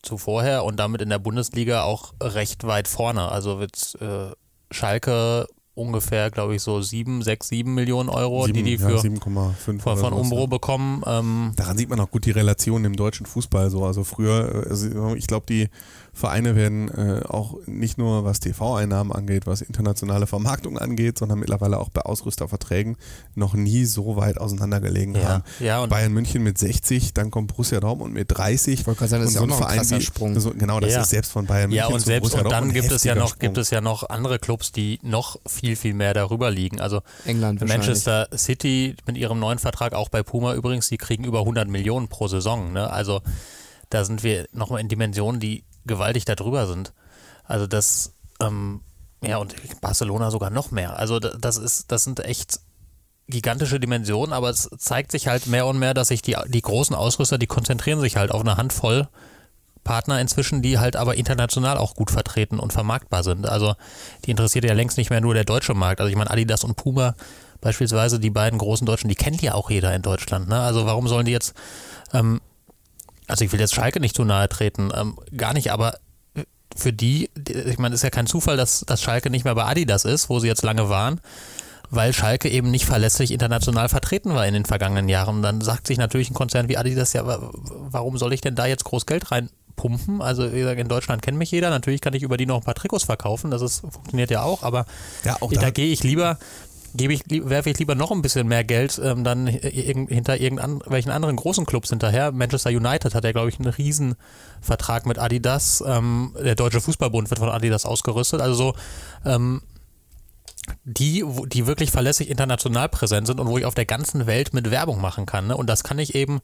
[0.02, 3.30] zu vorher und damit in der Bundesliga auch recht weit vorne.
[3.30, 4.32] Also wird äh,
[4.70, 5.46] Schalke
[5.78, 9.80] ungefähr, glaube ich, so 7, 6, 7 Millionen Euro, Sieben, die die ja, für 7,5
[9.80, 10.46] von, von Umbro ja.
[10.46, 11.02] bekommen.
[11.06, 13.84] Ähm, Daran sieht man auch gut die Relation im deutschen Fußball so.
[13.84, 15.68] Also früher, äh, also ich glaube, die
[16.18, 21.78] Vereine werden äh, auch nicht nur was TV-Einnahmen angeht, was internationale Vermarktung angeht, sondern mittlerweile
[21.78, 22.96] auch bei Ausrüsterverträgen
[23.36, 25.44] noch nie so weit auseinandergelegen Ja, haben.
[25.60, 28.80] ja, und- Bayern München mit 60, dann kommt Borussia Dortmund mit 30.
[28.80, 30.38] Ich wollte gerade sagen, das ist ja auch noch ein krasser Sprung.
[30.40, 31.02] So, genau, das Ja.
[31.02, 33.04] ist selbst von Bayern München ja, und zu selbst Borussia und dann ein gibt es
[33.04, 33.40] ja noch Sprung.
[33.40, 36.80] gibt es ja noch andere Clubs, die noch viel viel mehr darüber liegen.
[36.80, 37.60] Also England.
[37.66, 42.08] Manchester City mit ihrem neuen Vertrag auch bei Puma übrigens, die kriegen über 100 Millionen
[42.08, 42.72] pro Saison.
[42.72, 42.90] Ne?
[42.90, 43.20] Also
[43.90, 46.92] da sind wir nochmal in Dimensionen, die gewaltig darüber sind.
[47.44, 48.80] Also das ähm,
[49.22, 50.98] ja und Barcelona sogar noch mehr.
[50.98, 52.60] Also da- das ist das sind echt
[53.28, 56.96] gigantische Dimensionen, aber es zeigt sich halt mehr und mehr, dass sich die, die großen
[56.96, 59.08] Ausrüster, die konzentrieren sich halt auf eine Handvoll
[59.84, 63.46] Partner inzwischen, die halt aber international auch gut vertreten und vermarktbar sind.
[63.48, 63.74] Also
[64.24, 66.00] die interessiert ja längst nicht mehr nur der deutsche Markt.
[66.00, 67.14] Also ich meine, Adidas und Puma
[67.60, 70.48] beispielsweise, die beiden großen Deutschen, die kennt ja auch jeder in Deutschland.
[70.48, 70.60] Ne?
[70.60, 71.54] Also warum sollen die jetzt,
[72.12, 72.40] ähm,
[73.28, 75.94] also ich will jetzt Schalke nicht zu nahe treten, ähm, gar nicht, aber
[76.76, 79.54] für die, die- ich meine, es ist ja kein Zufall, dass, dass Schalke nicht mehr
[79.54, 81.20] bei Adidas ist, wo sie jetzt lange waren,
[81.90, 85.36] weil Schalke eben nicht verlässlich international vertreten war in den vergangenen Jahren.
[85.36, 88.54] Und dann sagt sich natürlich ein Konzern wie Adidas, ja, wa- warum soll ich denn
[88.54, 90.20] da jetzt groß Geld reinpumpen, pumpen.
[90.22, 91.70] Also wie gesagt, in Deutschland kennt mich jeder.
[91.70, 93.52] Natürlich kann ich über die noch ein paar Trikots verkaufen.
[93.52, 94.64] Das ist, funktioniert ja auch.
[94.64, 94.86] Aber
[95.24, 96.36] Ja, auch da, da- gehe ich lieber,
[96.94, 101.36] gebe ich, werfe ich lieber noch ein bisschen mehr Geld ähm, dann hinter irgendwelchen anderen
[101.36, 102.32] großen Clubs hinterher.
[102.32, 105.82] Manchester United hat ja, glaube ich, einen Riesenvertrag mit Adidas.
[105.86, 108.40] Ähm, der Deutsche Fußballbund wird von Adidas ausgerüstet.
[108.40, 108.74] Also so,
[109.24, 109.62] ähm,
[110.84, 114.70] die, die wirklich verlässlich international präsent sind und wo ich auf der ganzen Welt mit
[114.70, 115.46] Werbung machen kann.
[115.46, 115.56] Ne?
[115.56, 116.40] Und das kann ich eben,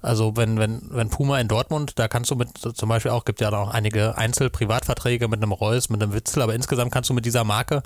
[0.00, 3.40] also wenn, wenn, wenn Puma in Dortmund, da kannst du mit zum Beispiel auch, gibt
[3.40, 7.26] ja auch einige Einzel-Privatverträge mit einem Reus, mit einem Witzel, aber insgesamt kannst du mit
[7.26, 7.82] dieser Marke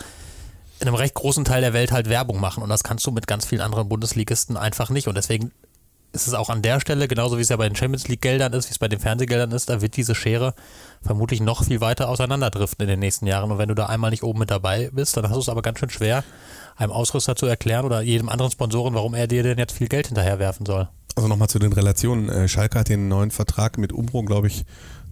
[0.83, 3.29] in einem recht großen Teil der Welt halt Werbung machen und das kannst du mit
[3.29, 5.53] ganz vielen anderen Bundesligisten einfach nicht und deswegen
[6.13, 8.53] ist es auch an der Stelle, genauso wie es ja bei den Champions League Geldern
[8.53, 10.55] ist, wie es bei den Fernsehgeldern ist, da wird diese Schere
[11.01, 13.51] vermutlich noch viel weiter auseinanderdriften in den nächsten Jahren.
[13.51, 15.63] Und wenn du da einmal nicht oben mit dabei bist, dann hast du es aber
[15.63, 16.23] ganz schön schwer,
[16.77, 20.09] einem Ausrüster zu erklären oder jedem anderen Sponsoren, warum er dir denn jetzt viel Geld
[20.09, 20.89] hinterherwerfen soll.
[21.15, 22.29] Also nochmal zu den Relationen.
[22.29, 24.65] Äh, Schalke hat den neuen Vertrag mit Umbro, glaube ich,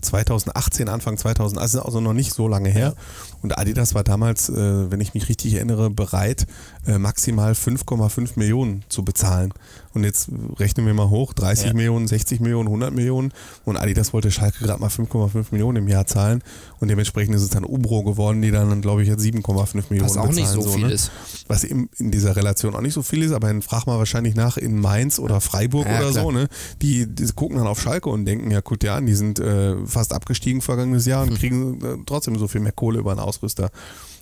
[0.05, 2.95] 2018, Anfang 2000, also also noch nicht so lange her.
[3.43, 6.47] Und Adidas war damals, äh, wenn ich mich richtig erinnere, bereit,
[6.87, 9.53] äh, maximal 5,5 Millionen zu bezahlen.
[9.93, 11.73] Und jetzt rechnen wir mal hoch, 30 Ja.
[11.75, 13.33] Millionen, 60 Millionen, 100 Millionen.
[13.65, 16.43] Und Adidas wollte Schalke gerade mal 5,5 Millionen im Jahr zahlen.
[16.79, 20.17] Und dementsprechend ist es dann Umbro geworden, die dann, glaube ich, jetzt 7,5 Millionen Was
[20.17, 20.63] auch nicht bezahlen.
[20.63, 20.93] so viel ne?
[20.93, 21.11] ist.
[21.49, 24.35] Was in, in dieser Relation auch nicht so viel ist, aber dann frag mal wahrscheinlich
[24.37, 26.23] nach in Mainz oder Freiburg Ja, oder klar.
[26.25, 26.49] so, ne?
[26.83, 30.13] Die, die gucken dann auf Schalke und denken, ja gut, ja, die sind äh, fast
[30.13, 31.31] abgestiegen vergangenes Jahr Hm.
[31.33, 33.71] und kriegen äh, trotzdem so viel mehr Kohle über einen Ausrüster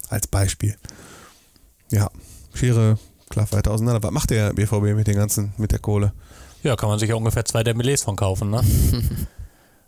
[0.09, 0.77] als Beispiel.
[1.91, 2.11] Ja,
[2.55, 2.99] Schere
[3.31, 4.03] klafft weiter auseinander.
[4.03, 6.13] Was macht der BVB mit den ganzen, mit der Kohle?
[6.63, 8.63] Ja, kann man sich ja ungefähr zwei Dembélés von kaufen, ne?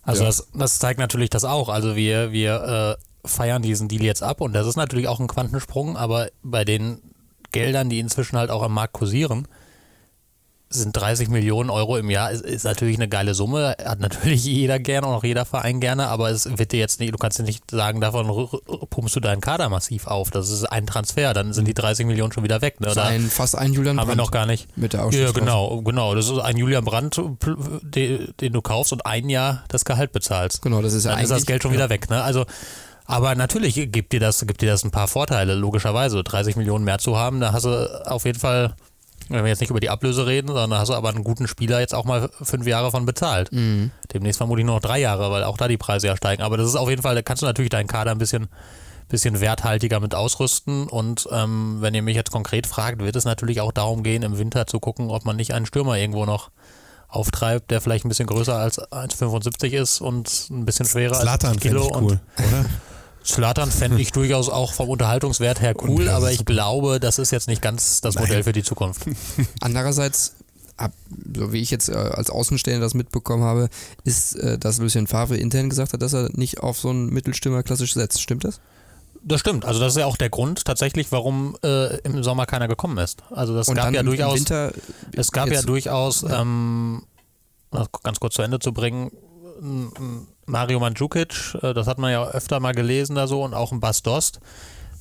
[0.02, 0.28] Also Ja.
[0.28, 1.68] das, das zeigt natürlich das auch.
[1.68, 5.26] Also wir, wir äh, feiern diesen Deal jetzt ab und das ist natürlich auch ein
[5.28, 7.02] Quantensprung, aber bei den
[7.52, 9.46] Geldern, die inzwischen halt auch am Markt kursieren,
[10.72, 14.78] sind 30 Millionen Euro im Jahr, ist, ist natürlich eine geile Summe, hat natürlich jeder
[14.78, 17.42] gerne und auch jeder Verein gerne, aber es wird dir jetzt nicht, du kannst dir
[17.42, 18.48] nicht sagen, davon
[18.88, 20.30] pumpst du deinen Kader massiv auf.
[20.30, 22.80] Das ist ein Transfer, dann sind die 30 Millionen schon wieder weg.
[22.80, 22.88] Ne?
[22.88, 24.76] Ist ein, fast ein Julian haben wir Brandt noch gar nicht.
[24.76, 26.14] mit der Ja, genau, genau.
[26.14, 27.20] Das ist ein Julian Brandt,
[27.82, 30.62] den, den du kaufst und ein Jahr das Gehalt bezahlst.
[30.62, 32.08] Genau, das ist ja Dann ist das Geld schon wieder weg.
[32.10, 32.22] Ne?
[32.22, 32.46] Also,
[33.06, 36.22] aber natürlich gibt dir, das, gibt dir das ein paar Vorteile, logischerweise.
[36.22, 38.74] 30 Millionen mehr zu haben, da hast du auf jeden Fall,
[39.30, 41.80] wenn wir jetzt nicht über die Ablöse reden, sondern hast du aber einen guten Spieler
[41.80, 43.52] jetzt auch mal fünf Jahre von bezahlt.
[43.52, 43.92] Mhm.
[44.12, 46.42] Demnächst vermutlich nur noch drei Jahre, weil auch da die Preise ja steigen.
[46.42, 48.48] Aber das ist auf jeden Fall, da kannst du natürlich deinen Kader ein bisschen,
[49.08, 50.88] bisschen werthaltiger mit ausrüsten.
[50.88, 54.36] Und ähm, wenn ihr mich jetzt konkret fragt, wird es natürlich auch darum gehen, im
[54.36, 56.50] Winter zu gucken, ob man nicht einen Stürmer irgendwo noch
[57.06, 61.60] auftreibt, der vielleicht ein bisschen größer als 1,75 ist und ein bisschen schwerer Zlatan als
[61.60, 61.90] Kilo.
[61.94, 62.64] cool, oder?
[63.24, 67.48] Slatan fände ich durchaus auch vom Unterhaltungswert her cool, aber ich glaube, das ist jetzt
[67.48, 68.24] nicht ganz das Nein.
[68.24, 69.02] Modell für die Zukunft.
[69.60, 70.34] Andererseits,
[70.76, 70.92] ab,
[71.36, 73.68] so wie ich jetzt äh, als Außenstehender das mitbekommen habe,
[74.04, 77.62] ist, äh, dass Lucien Favre intern gesagt hat, dass er nicht auf so einen Mittelstürmer
[77.62, 78.20] klassisch setzt.
[78.22, 78.60] Stimmt das?
[79.22, 79.66] Das stimmt.
[79.66, 83.22] Also das ist ja auch der Grund tatsächlich, warum äh, im Sommer keiner gekommen ist.
[83.30, 84.34] Also das Und gab ja durchaus.
[84.38, 84.72] Winter
[85.14, 87.02] Es gab ja jetzt- durchaus, ähm,
[87.70, 89.10] das ganz kurz zu Ende zu bringen,
[90.46, 93.80] Mario Mandzukic, äh, das hat man ja öfter mal gelesen da so und auch ein
[93.80, 94.40] Bas Dost.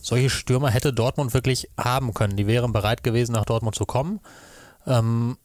[0.01, 2.37] Solche Stürmer hätte Dortmund wirklich haben können.
[2.37, 4.19] Die wären bereit gewesen, nach Dortmund zu kommen.
[4.87, 5.37] Ähm,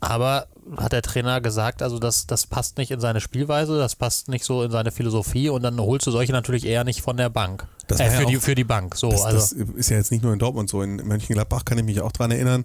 [0.00, 4.28] aber hat der Trainer gesagt, also das, das passt nicht in seine Spielweise, das passt
[4.28, 7.28] nicht so in seine Philosophie und dann holst du solche natürlich eher nicht von der
[7.30, 7.66] Bank.
[7.86, 8.94] Das äh, war ja für, die, auch- für die Bank.
[8.94, 9.38] So, Das, also.
[9.38, 10.82] das ist ja jetzt nicht nur in Dortmund so.
[10.82, 12.64] In Mönchengladbach kann ich mich auch dran erinnern.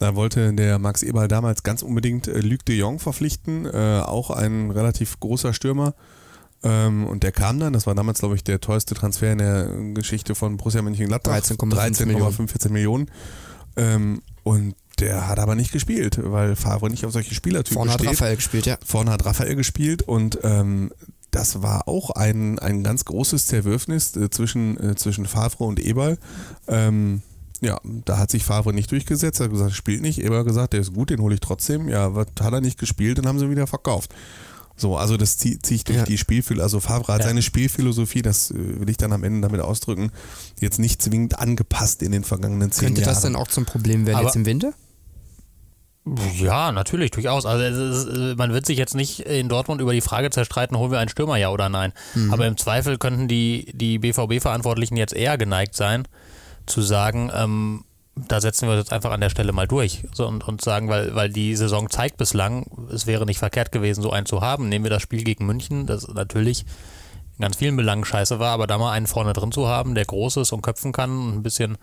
[0.00, 4.30] Da wollte der Max Eberl damals ganz unbedingt äh, Luc de Jong verpflichten, äh, auch
[4.30, 5.94] ein relativ großer Stürmer.
[6.62, 9.68] Ähm, und der kam dann, das war damals, glaube ich, der teuerste Transfer in der
[9.92, 11.36] Geschichte von Borussia Mönchengladbach.
[11.36, 13.10] 13,5 13,45 Millionen.
[13.76, 18.00] Ähm, und der hat aber nicht gespielt, weil Favre nicht auf solche Spielertypen vorne hat
[18.00, 18.12] steht.
[18.12, 18.78] Raphael gespielt, ja.
[18.82, 20.92] Vorne hat Raphael gespielt und ähm,
[21.30, 26.16] das war auch ein, ein ganz großes Zerwürfnis äh, zwischen, äh, zwischen Favre und Eberl.
[26.68, 27.20] Ähm,
[27.60, 30.18] ja, da hat sich Favre nicht durchgesetzt, er hat gesagt, spielt nicht.
[30.18, 31.88] Eberl hat gesagt, der ist gut, den hole ich trotzdem.
[31.88, 34.14] Ja, was hat er nicht gespielt, dann haben sie ihn wieder verkauft.
[34.76, 36.04] So, also das zieht sich durch Ja.
[36.04, 36.62] die Spielphilosophie.
[36.62, 37.26] Also Favre hat Ja.
[37.28, 40.10] seine Spielphilosophie, das äh, will ich dann am Ende damit ausdrücken,
[40.58, 43.12] jetzt nicht zwingend angepasst in den vergangenen zehn Könnte Jahren.
[43.14, 44.72] das denn auch zum Problem werden Aber- jetzt im Winter?
[46.38, 47.44] Ja, natürlich, durchaus.
[47.44, 50.90] Also ist, äh, man wird sich jetzt nicht in Dortmund über die Frage zerstreiten, holen
[50.90, 51.92] wir einen Stürmer, ja oder nein.
[52.30, 56.08] Aber im Zweifel könnten die, die BVB-Verantwortlichen jetzt eher geneigt sein,
[56.70, 57.84] zu sagen, ähm,
[58.16, 60.88] da setzen wir uns jetzt einfach an der Stelle mal durch so, und, und sagen,
[60.88, 64.68] weil, weil die Saison zeigt bislang, es wäre nicht verkehrt gewesen, so einen zu haben.
[64.68, 66.64] Nehmen wir das Spiel gegen München, das natürlich
[67.38, 70.04] in ganz vielen Belangen scheiße war, aber da mal einen vorne drin zu haben, der
[70.04, 71.78] groß ist und köpfen kann und ein bisschen,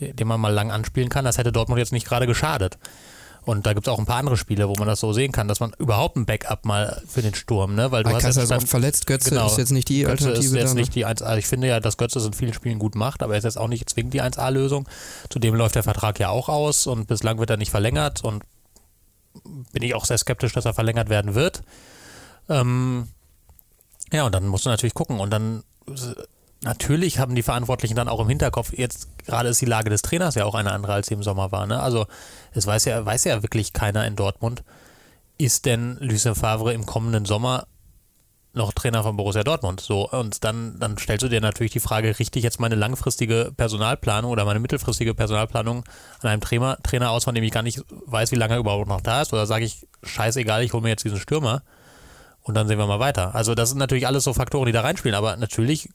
[0.00, 2.78] den man mal lang anspielen kann, das hätte Dortmund jetzt nicht gerade geschadet.
[3.46, 5.46] Und da gibt es auch ein paar andere Spiele, wo man das so sehen kann,
[5.46, 7.92] dass man überhaupt ein Backup mal für den Sturm, ne?
[7.92, 10.52] Weil du hast jetzt ist oft verletzt, Götze ist jetzt nicht die Götze Alternative ist
[10.52, 10.80] jetzt da, ne?
[10.80, 13.22] nicht die 1 also ich finde ja, dass Götze es in vielen Spielen gut macht,
[13.22, 14.88] aber er ist jetzt auch nicht zwingend die 1A-Lösung.
[15.30, 18.42] Zudem läuft der Vertrag ja auch aus und bislang wird er nicht verlängert und
[19.72, 21.62] bin ich auch sehr skeptisch, dass er verlängert werden wird.
[22.48, 23.06] Ähm,
[24.12, 25.62] ja, und dann musst du natürlich gucken und dann
[26.66, 30.34] natürlich haben die Verantwortlichen dann auch im Hinterkopf, jetzt gerade ist die Lage des Trainers
[30.34, 31.66] ja auch eine andere, als sie im Sommer war.
[31.66, 31.80] Ne?
[31.80, 32.06] Also
[32.52, 34.62] es weiß ja, weiß ja wirklich keiner in Dortmund,
[35.38, 37.66] ist denn Lucien Favre im kommenden Sommer
[38.52, 39.80] noch Trainer von Borussia Dortmund?
[39.80, 43.52] So, und dann, dann stellst du dir natürlich die Frage, richte ich jetzt meine langfristige
[43.56, 45.84] Personalplanung oder meine mittelfristige Personalplanung
[46.20, 48.88] an einem Trainer, Trainer aus, von dem ich gar nicht weiß, wie lange er überhaupt
[48.88, 49.32] noch da ist?
[49.32, 51.62] Oder sage ich, scheißegal, ich hole mir jetzt diesen Stürmer
[52.42, 53.34] und dann sehen wir mal weiter.
[53.34, 55.90] Also das sind natürlich alles so Faktoren, die da reinspielen, aber natürlich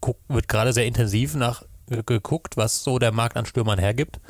[0.00, 4.20] guck, wird gerade sehr intensiv nach geguckt, was so der Markt an Stürmern hergibt,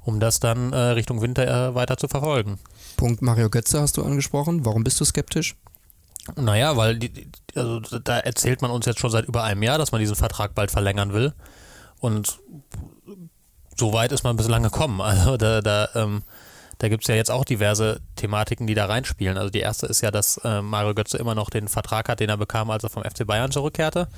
[0.00, 2.58] um das dann äh, Richtung Winter äh, weiter zu verfolgen.
[2.96, 4.64] Punkt Mario Götze hast du angesprochen.
[4.64, 5.56] Warum bist du skeptisch?
[6.36, 9.78] Naja, weil die, die- also da erzählt man uns jetzt schon seit über einem Jahr,
[9.78, 11.32] dass man diesen Vertrag bald verlängern will.
[12.00, 12.38] Und
[13.76, 15.00] so weit ist man bislang gekommen.
[15.02, 16.22] Also da, da, ähm,
[16.78, 19.36] da gibt es ja jetzt auch diverse Thematiken, die da reinspielen.
[19.36, 22.28] Also die erste ist ja, dass äh, Mario Götze immer noch den Vertrag hat, den
[22.30, 24.08] er bekam, als er vom FC Bayern zurückkehrte.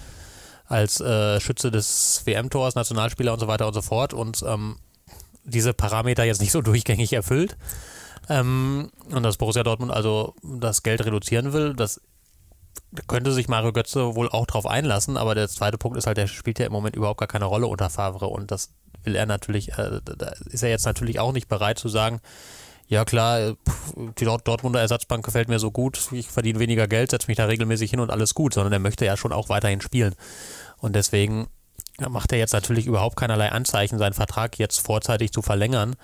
[0.69, 4.13] Als äh, Schütze des WM-Tors, Nationalspieler und so weiter und so fort.
[4.13, 4.77] Und ähm,
[5.45, 7.57] diese Parameter jetzt nicht so durchgängig erfüllt.
[8.29, 12.01] Ähm, und dass Borussia Dortmund also das Geld reduzieren will, das
[13.07, 16.27] könnte sich Mario Götze wohl auch drauf einlassen, aber der zweite Punkt ist halt, der
[16.27, 18.71] spielt ja im Moment überhaupt gar keine Rolle unter Favre und das
[19.05, 22.21] will er natürlich, äh, da ist er jetzt natürlich auch nicht bereit zu sagen,
[22.89, 23.57] ja klar,
[23.97, 27.47] die Dort Dortmunder Ersatzbank gefällt mir so gut, ich verdiene weniger Geld, setze mich da
[27.47, 30.15] regelmäßig hin und alles gut, sondern er möchte ja schon auch weiterhin spielen.
[30.79, 31.49] Und deswegen
[32.09, 35.97] macht er jetzt natürlich überhaupt keinerlei Anzeichen, seinen Vertrag jetzt vorzeitig zu verlängern,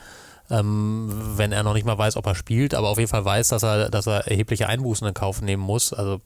[0.51, 3.49] ähm, wenn er noch nicht mal weiß, ob er spielt, aber auf jeden Fall weiß,
[3.49, 5.93] dass er, dass er erhebliche Einbußen in Kauf nehmen muss.
[5.93, 6.21] Also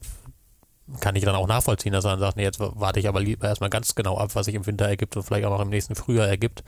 [0.99, 3.47] kann ich dann auch nachvollziehen, dass er dann sagt, nee, jetzt warte ich aber lieber
[3.47, 5.95] erstmal ganz genau ab, was sich im Winter ergibt und vielleicht auch noch im nächsten
[5.95, 6.63] Frühjahr ergibt.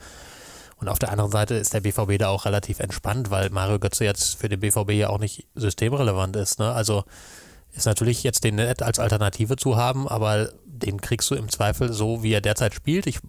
[0.80, 4.04] Und auf der anderen Seite ist der BVB da auch relativ entspannt, weil Mario Götze
[4.04, 6.58] jetzt für den BVB ja auch nicht systemrelevant ist.
[6.58, 6.72] Ne?
[6.72, 7.04] Also
[7.72, 11.92] ist natürlich jetzt den nett als Alternative zu haben, aber den kriegst du im Zweifel
[11.92, 13.06] so, wie er derzeit spielt.
[13.06, 13.20] Ich,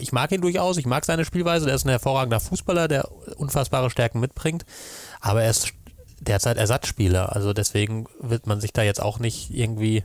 [0.00, 3.90] ich mag ihn durchaus, ich mag seine Spielweise, der ist ein hervorragender Fußballer, der unfassbare
[3.90, 4.64] Stärken mitbringt,
[5.20, 5.74] aber er ist
[6.20, 7.36] derzeit Ersatzspieler.
[7.36, 10.04] Also deswegen wird man sich da jetzt auch nicht irgendwie,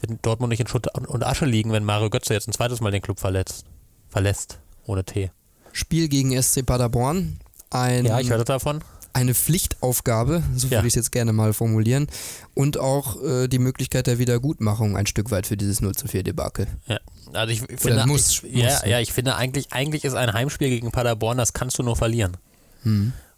[0.00, 2.90] wird Dortmund nicht in Schutt und Asche liegen, wenn Mario Götze jetzt ein zweites Mal
[2.90, 3.64] den Club verletzt,
[4.08, 5.30] verlässt, ohne T.
[5.80, 7.38] Spiel gegen SC Paderborn.
[7.70, 8.80] Ein, Ja, ich hörte davon.
[9.12, 10.78] eine Pflichtaufgabe, so Ja.
[10.78, 12.06] würde ich es jetzt gerne mal formulieren.
[12.54, 16.22] Und auch äh, die Möglichkeit der Wiedergutmachung ein Stück weit für dieses 0 zu 4
[16.22, 16.66] Debakel.
[16.86, 16.98] Ja,
[17.32, 18.90] also ich finde, muss- ich, ja, muss, ne?
[18.90, 22.36] ja, ich finde eigentlich, eigentlich ist ein Heimspiel gegen Paderborn, das kannst du nur verlieren.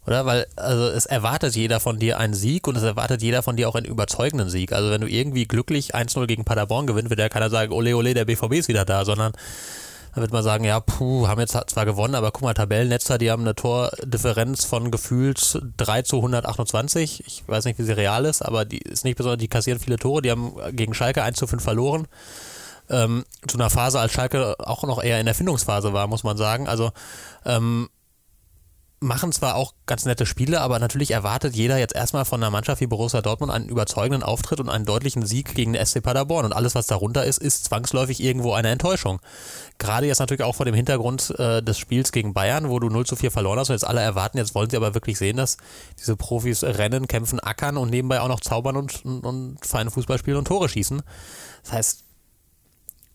[0.05, 0.25] Oder?
[0.25, 3.67] Weil, also es erwartet jeder von dir einen Sieg und es erwartet jeder von dir
[3.69, 4.73] auch einen überzeugenden Sieg.
[4.73, 8.13] Also wenn du irgendwie glücklich 1-0 gegen Paderborn gewinnst, wird ja keiner sagen, ole ole,
[8.13, 9.33] der BVB ist wieder da, sondern
[10.13, 13.31] dann wird man sagen, ja, puh, haben jetzt zwar gewonnen, aber guck mal, Tabellenletzter, die
[13.31, 17.23] haben eine Tordifferenz von gefühlt 3 zu 128.
[17.25, 19.97] Ich weiß nicht, wie sie real ist, aber die ist nicht besonders, die kassieren viele
[19.97, 22.07] Tore, die haben gegen Schalke 1 zu 5 verloren
[22.89, 26.37] ähm, zu einer Phase, als Schalke auch noch eher in der Findungsphase war, muss man
[26.37, 26.67] sagen.
[26.67, 26.91] Also
[27.45, 27.89] ähm,
[29.03, 32.81] machen zwar auch ganz nette Spiele, aber natürlich erwartet jeder jetzt erstmal von einer Mannschaft
[32.81, 36.45] wie Borussia Dortmund einen überzeugenden Auftritt und einen deutlichen Sieg gegen den SC Paderborn.
[36.45, 39.19] Und alles, was darunter ist, ist zwangsläufig irgendwo eine Enttäuschung.
[39.77, 43.05] Gerade jetzt natürlich auch vor dem Hintergrund äh, des Spiels gegen Bayern, wo du 0
[43.05, 45.57] zu 4 verloren hast und jetzt alle erwarten, jetzt wollen sie aber wirklich sehen, dass
[45.99, 50.17] diese Profis rennen, kämpfen, ackern und nebenbei auch noch zaubern und, und, und feinen Fußball
[50.17, 51.01] spielen und Tore schießen.
[51.63, 52.02] Das heißt,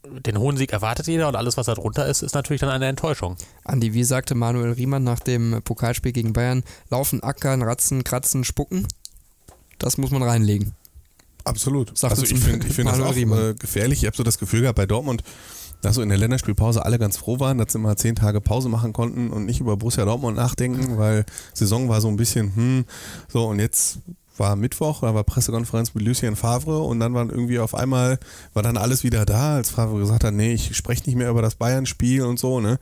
[0.04, 2.86] den hohen Sieg erwartet jeder und alles, was da drunter ist, ist natürlich dann eine
[2.86, 3.36] Enttäuschung.
[3.64, 8.86] Andi, wie sagte Manuel Riemann nach dem Pokalspiel gegen Bayern, laufen, ackern, ratzen, kratzen, spucken.
[9.78, 10.72] Das muss man reinlegen.
[11.44, 11.96] Absolut.
[11.96, 13.50] Sagt also ich finde find das auch Riemann.
[13.50, 14.00] äh, gefährlich.
[14.02, 15.22] Ich habe so das Gefühl gehabt bei Dortmund,
[15.80, 18.68] dass so in der Länderspielpause alle ganz froh waren, dass sie mal zehn Tage Pause
[18.68, 22.84] machen konnten und nicht über Borussia Dortmund nachdenken, weil Saison war so ein bisschen, hm,
[23.28, 24.00] so und jetzt
[24.38, 28.18] war Mittwoch, da war Pressekonferenz mit Lucien Favre und dann waren irgendwie auf einmal,
[28.54, 31.42] war dann alles wieder da, als Favre gesagt hat, nee, ich spreche nicht mehr über
[31.42, 32.78] das Bayern-Spiel und so, ne.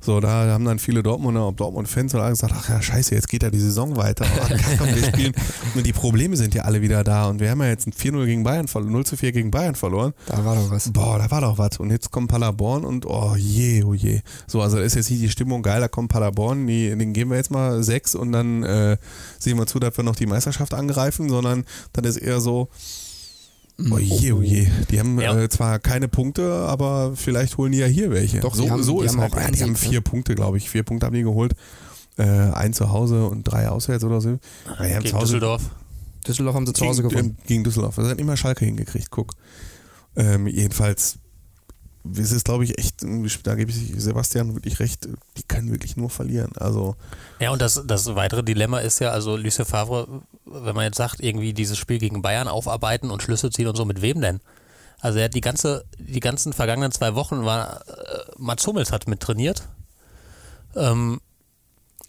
[0.00, 3.28] So, da haben dann viele Dortmunder, ob Dortmund-Fans oder alle gesagt, ach ja, scheiße, jetzt
[3.28, 4.24] geht ja die Saison weiter.
[4.40, 5.34] Ach, komm, wir spielen.
[5.74, 8.24] Und die Probleme sind ja alle wieder da und wir haben ja jetzt ein 4-0
[8.26, 10.14] gegen Bayern verloren, 0 zu 4 gegen Bayern verloren.
[10.26, 10.90] Da war doch was.
[10.92, 11.78] Boah, da war doch was.
[11.78, 14.20] Und jetzt kommt Paderborn und oh je, oh je.
[14.46, 17.30] So, also da ist jetzt nicht die Stimmung geil, da kommt Paderborn, die, den geben
[17.30, 18.96] wir jetzt mal sechs und dann äh,
[19.38, 22.68] sehen wir zu, dass wir noch die Meisterschaft angreifen, sondern das ist eher so,
[23.90, 24.68] oh je, oh je.
[24.90, 25.38] Die haben Ja.
[25.38, 28.40] äh, zwar keine Punkte, aber vielleicht holen die ja hier welche.
[28.40, 30.68] Doch, so, haben- so ist halt, auch die haben vier Punkte, glaube ich.
[30.68, 31.54] Vier Punkte haben die geholt.
[32.18, 34.30] Äh, ein zu Hause und drei auswärts oder so.
[34.30, 34.36] Ja,
[34.66, 35.62] die haben Gegen zu Hause- Düsseldorf.
[36.26, 37.36] Düsseldorf haben sie zu Hause gegen, gewonnen.
[37.46, 37.96] Gegen Düsseldorf.
[37.96, 39.32] Das hat immer Schalke hingekriegt, guck.
[40.16, 41.18] Ähm, jedenfalls
[42.04, 43.02] es ist, glaube ich, echt,
[43.42, 46.52] da gebe ich Sebastian wirklich recht, die können wirklich nur verlieren.
[46.56, 46.96] Also,
[47.40, 51.20] Ja, und das, das weitere Dilemma ist ja, also Lucien Favre, wenn man jetzt sagt,
[51.20, 54.40] irgendwie dieses Spiel gegen Bayern aufarbeiten und Schlüsse ziehen und so, mit wem denn?
[55.00, 57.92] Also er hat die ganze, die ganzen vergangenen zwei Wochen war, äh,
[58.36, 59.68] Mats Hummels hat mit trainiert.
[60.76, 61.20] Ähm,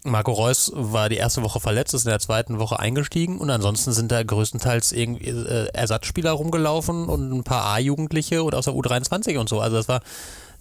[0.04, 3.92] Marco Reus war die erste Woche verletzt, ist in der zweiten Woche eingestiegen und ansonsten
[3.92, 9.38] sind da größtenteils irgendwie äh, Ersatzspieler rumgelaufen und ein paar A-Jugendliche und aus der U23
[9.38, 9.60] und so.
[9.60, 10.00] Also das war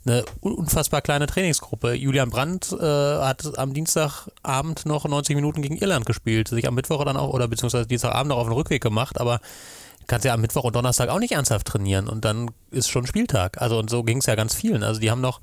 [0.06, 1.94] eine unfassbar kleine Trainingsgruppe.
[1.94, 7.04] Julian Brandt äh, hat am Dienstagabend noch 90 Minuten gegen Irland gespielt, sich am Mittwoch
[7.06, 9.40] dann auch, oder beziehungsweise Dienstagabend noch auf den Rückweg gemacht, aber
[10.08, 13.62] kannst ja am Mittwoch und Donnerstag auch nicht ernsthaft trainieren und dann ist schon Spieltag.
[13.62, 14.84] Also und so ging es ja ganz vielen.
[14.84, 15.40] Also die haben noch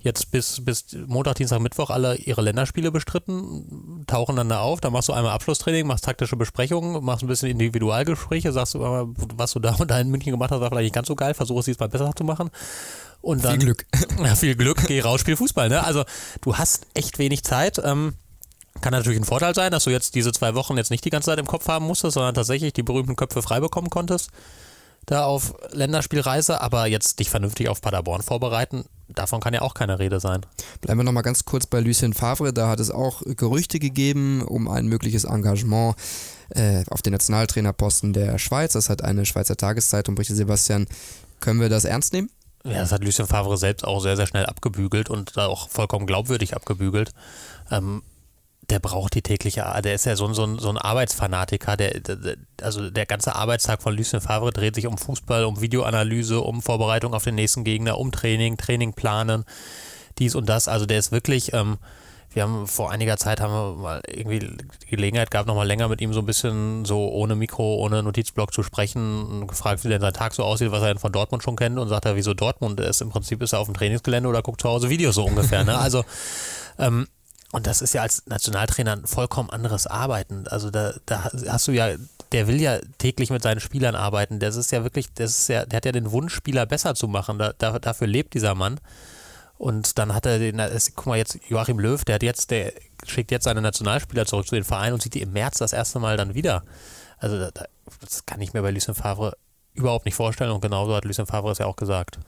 [0.00, 4.92] jetzt bis, bis Montag, Dienstag, Mittwoch alle ihre Länderspiele bestritten, tauchen dann da auf, dann
[4.92, 9.52] machst du einmal Abschlusstraining, machst taktische Besprechungen, machst ein bisschen Individualgespräche, sagst du, aber, was
[9.52, 11.60] du da und da in München gemacht hast, war vielleicht nicht ganz so geil, versuch
[11.60, 12.50] es diesmal besser zu machen.
[13.20, 13.86] Und dann, Viel Glück.
[14.24, 15.68] Ja, viel Glück, geh raus, spiel Fußball.
[15.68, 15.84] Ne?
[15.84, 16.04] Also
[16.40, 17.80] du hast echt wenig Zeit.
[17.84, 18.14] Ähm,
[18.80, 21.26] kann natürlich ein Vorteil sein, dass du jetzt diese zwei Wochen jetzt nicht die ganze
[21.26, 24.30] Zeit im Kopf haben musstest, sondern tatsächlich die berühmten Köpfe frei bekommen konntest
[25.06, 28.84] da auf Länderspielreise, aber jetzt dich vernünftig auf Paderborn vorbereiten,
[29.14, 30.40] davon kann ja auch keine Rede sein.
[30.80, 32.52] Bleiben wir nochmal ganz kurz bei Lucien Favre.
[32.52, 35.96] Da hat es auch Gerüchte gegeben um ein mögliches Engagement
[36.50, 38.72] äh, auf den Nationaltrainerposten der Schweiz.
[38.72, 40.36] Das hat eine Schweizer Tageszeitung berichtet.
[40.36, 40.86] Sebastian,
[41.40, 42.30] können wir das ernst nehmen?
[42.64, 46.54] Ja, das hat Lucien Favre selbst auch sehr, sehr schnell abgebügelt und auch vollkommen glaubwürdig
[46.54, 47.12] abgebügelt.
[47.70, 48.02] Ähm,
[48.70, 52.36] der braucht die tägliche, der ist ja so ein, so so ein Arbeitsfanatiker, der, der,
[52.62, 57.12] also der ganze Arbeitstag von Lucien Favre dreht sich um Fußball, um Videoanalyse, um Vorbereitung
[57.14, 59.44] auf den nächsten Gegner, um Training, Training planen,
[60.18, 60.68] dies und das.
[60.68, 61.78] Also der ist wirklich, ähm,
[62.32, 66.00] wir haben vor einiger Zeit haben wir mal irgendwie die Gelegenheit gehabt, nochmal länger mit
[66.00, 70.00] ihm so ein bisschen so ohne Mikro, ohne Notizblock zu sprechen und gefragt, wie denn
[70.00, 72.34] sein Tag so aussieht, was er denn von Dortmund schon kennt und sagt er, wieso
[72.34, 73.00] Dortmund ist.
[73.00, 75.64] Im Prinzip ist er auf dem Trainingsgelände oder guckt zu Hause Videos so ungefähr.
[75.64, 75.76] Ne?
[75.76, 76.04] Also
[76.78, 77.08] ähm,
[77.52, 80.46] und das ist ja als Nationaltrainer ein vollkommen anderes Arbeiten.
[80.46, 81.90] Also da, da hast du ja,
[82.32, 84.38] der will ja täglich mit seinen Spielern arbeiten.
[84.38, 87.08] Das ist ja wirklich, das ist ja, der hat ja den Wunsch, Spieler besser zu
[87.08, 87.38] machen.
[87.38, 88.78] Da, da, dafür lebt dieser Mann.
[89.58, 92.72] Und dann hat er den, das, guck mal jetzt, Joachim Löw, der hat jetzt, der
[93.04, 95.98] schickt jetzt seine Nationalspieler zurück zu den Vereinen und sieht die im März das erste
[95.98, 96.62] Mal dann wieder.
[97.18, 97.50] Also da,
[98.00, 99.36] das kann ich mir bei Lucien Favre
[99.74, 102.18] überhaupt nicht vorstellen und genauso hat Lucien Favre es ja auch gesagt.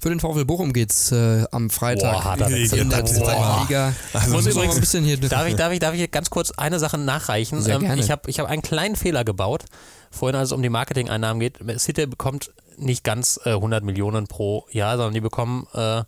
[0.00, 3.94] Für den VfL Bochum geht's äh, am Freitag Boah, in der zweiten Liga.
[4.14, 6.52] Also muss muss übrigens ein bisschen hier Darf ich, darf, ich, darf ich ganz kurz
[6.52, 7.60] eine Sache nachreichen?
[7.60, 8.00] Sehr Ähm, gerne.
[8.00, 9.66] ich habe ich hab einen kleinen Fehler gebaut,
[10.10, 11.58] vorhin als es um die Marketing-Einnahmen geht.
[11.78, 16.02] City bekommt nicht ganz äh, 100 Millionen pro Jahr, sondern die bekommen äh,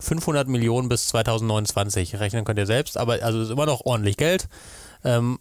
[0.00, 2.18] 500 Millionen bis 2029.
[2.18, 4.48] Rechnen könnt ihr selbst, aber also ist immer noch ordentlich Geld.
[5.04, 5.38] Ähm,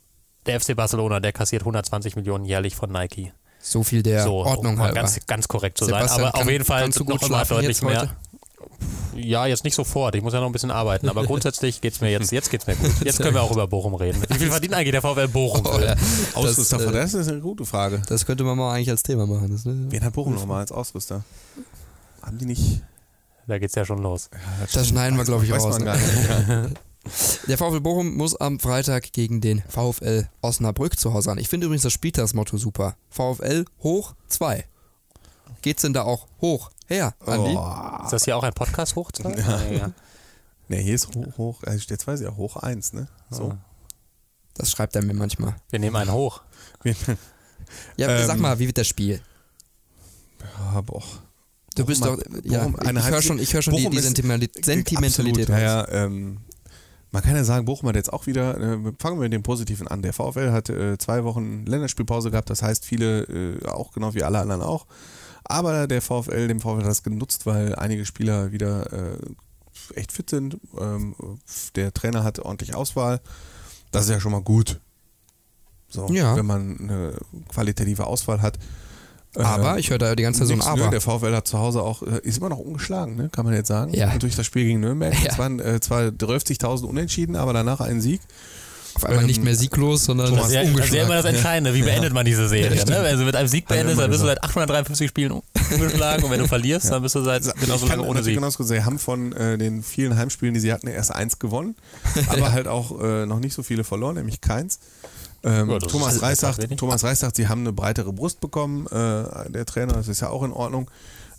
[0.48, 3.32] der FC Barcelona, der kassiert 120 Millionen jährlich von Nike.
[3.68, 4.94] So viel der so, Ordnung um halber.
[4.96, 6.20] ganz, ganz korrekt zu Sebastian, sein.
[6.26, 8.02] Aber auf kann- jeden Fall noch mal deutlich jetzt mehr.
[8.02, 8.12] heute?
[9.16, 10.14] Ja, jetzt nicht sofort.
[10.16, 11.08] Ich muss ja noch ein bisschen arbeiten.
[11.10, 12.92] Aber grundsätzlich geht's mir jetzt, jetzt geht's mir gut.
[13.04, 14.22] Jetzt können wir auch über Bochum reden.
[14.30, 15.66] Wie viel verdient eigentlich der VfL Bochum?
[15.66, 15.96] Oh, ja.
[16.34, 18.02] Ausrüster das, von äh, das ist eine gute Frage.
[18.08, 19.50] das könnte man mal eigentlich als Thema machen.
[19.52, 19.86] Das, ne?
[19.90, 21.24] Wen hat Bochum nochmal als Ausrüster?
[22.22, 22.82] Haben die nicht.
[23.48, 24.30] Da geht's ja schon los.
[24.74, 25.80] Das schneiden wir, glaube ich, weiß raus.
[25.80, 25.86] Man Ne?
[25.86, 26.76] gar nicht.
[27.48, 31.38] Der VfL Bochum muss am Freitag gegen den VfL Osnabrück zu Hause an.
[31.38, 32.96] Ich finde übrigens das Spieltagsmotto super.
[33.10, 34.66] VfL hoch 2.
[35.62, 37.56] Geht's denn da auch hoch her, Andi?
[37.56, 38.04] Oh.
[38.04, 39.12] Ist das hier auch ein Podcast hoch?
[39.12, 39.32] zwei?
[39.38, 39.72] Ja.
[39.72, 39.92] ja.
[40.68, 43.08] Ne, hier ist hoch, hoch, also jetzt weiß ich ja, hoch 1, ne?
[43.30, 43.56] So.
[44.56, 45.56] Das schreibt er mir manchmal.
[45.70, 46.42] Wir nehmen einen hoch.
[47.98, 49.22] Ja, Ähm, sag mal, wie wird das Spiel?
[50.74, 51.02] Ja, boah.
[51.76, 53.96] Du bist doch, Bochum- ja, Bochum, eine ich höre schon, ich hör schon die, Bochum
[53.96, 56.38] die Sentimentalität, Absolut, ja, ähm,
[57.12, 59.88] man kann ja sagen, Bochum hat jetzt auch wieder, äh, fangen wir mit dem Positiven
[59.88, 60.02] an.
[60.02, 64.24] Der VfL hat äh, zwei Wochen Länderspielpause gehabt, das heißt viele, äh, auch genau wie
[64.24, 64.86] alle anderen auch.
[65.44, 69.18] Aber der VfL, dem VfL hat das genutzt, weil einige Spieler wieder äh,
[69.94, 70.58] echt fit sind.
[70.80, 71.16] Ähm,
[71.76, 73.22] der Trainer hat ordentlich Auswahl.
[73.92, 74.80] Das ist ja schon mal gut.
[75.88, 76.36] So, Ja.
[76.36, 77.14] wenn man eine
[77.48, 78.58] qualitative Auswahl hat.
[79.36, 80.86] Aber Äh, ich höre da die ganze Zeit so ein Nix, Aber.
[80.86, 80.90] Ne?
[80.92, 83.30] Der VfL hat zu Hause auch, äh, ist immer noch ungeschlagen, ne?
[83.32, 83.94] kann man jetzt sagen.
[83.94, 84.16] Ja.
[84.18, 85.14] Durch das Spiel gegen Nürnberg.
[85.24, 85.32] Ja.
[85.32, 88.22] Es waren äh, zwar 30.000 Unentschieden, aber danach ein Sieg.
[88.96, 91.26] Auf einmal ähm, nicht mehr sieglos, sondern Das ist, ja, das ist ja immer das
[91.26, 91.74] Entscheidende.
[91.74, 92.86] Wie beendet man diese Serie?
[92.86, 93.00] ne?
[93.04, 96.24] Wenn du mit einem Sieg beendest, dann bist du seit 853 Spielen ungeschlagen.
[96.24, 98.36] Und wenn du verlierst, dann bist du seit genauso ich kann lange ohne Sieg.
[98.36, 101.76] Genau gesagt, sie haben von äh, den vielen Heimspielen, die sie hatten, erst eins gewonnen,
[102.30, 104.80] aber halt auch äh, noch nicht so viele verloren, nämlich keins.
[105.46, 106.78] Ähm, Ja, Thomas, ist- Reis sagt.
[106.78, 110.30] Thomas Reis sagt, sie haben eine breitere Brust bekommen, äh, der Trainer, das ist ja
[110.30, 110.90] auch in Ordnung.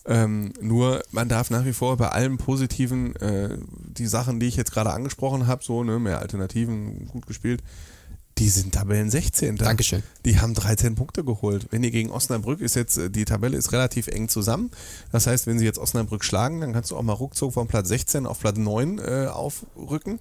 [0.09, 4.55] Ähm, nur man darf nach wie vor bei allem Positiven äh, die Sachen, die ich
[4.57, 7.61] jetzt gerade angesprochen habe, so ne, mehr Alternativen, gut gespielt,
[8.39, 9.57] die sind Tabellen 16.
[9.57, 10.03] Dankeschön.
[10.25, 11.67] Die haben 13 Punkte geholt.
[11.71, 14.71] Wenn ihr gegen Osnabrück ist jetzt, äh, die Tabelle ist relativ eng zusammen.
[15.11, 17.89] Das heißt, wenn sie jetzt Osnabrück schlagen, dann kannst du auch mal ruckzuck von Platz
[17.89, 20.21] 16 auf Platz 9 äh, aufrücken.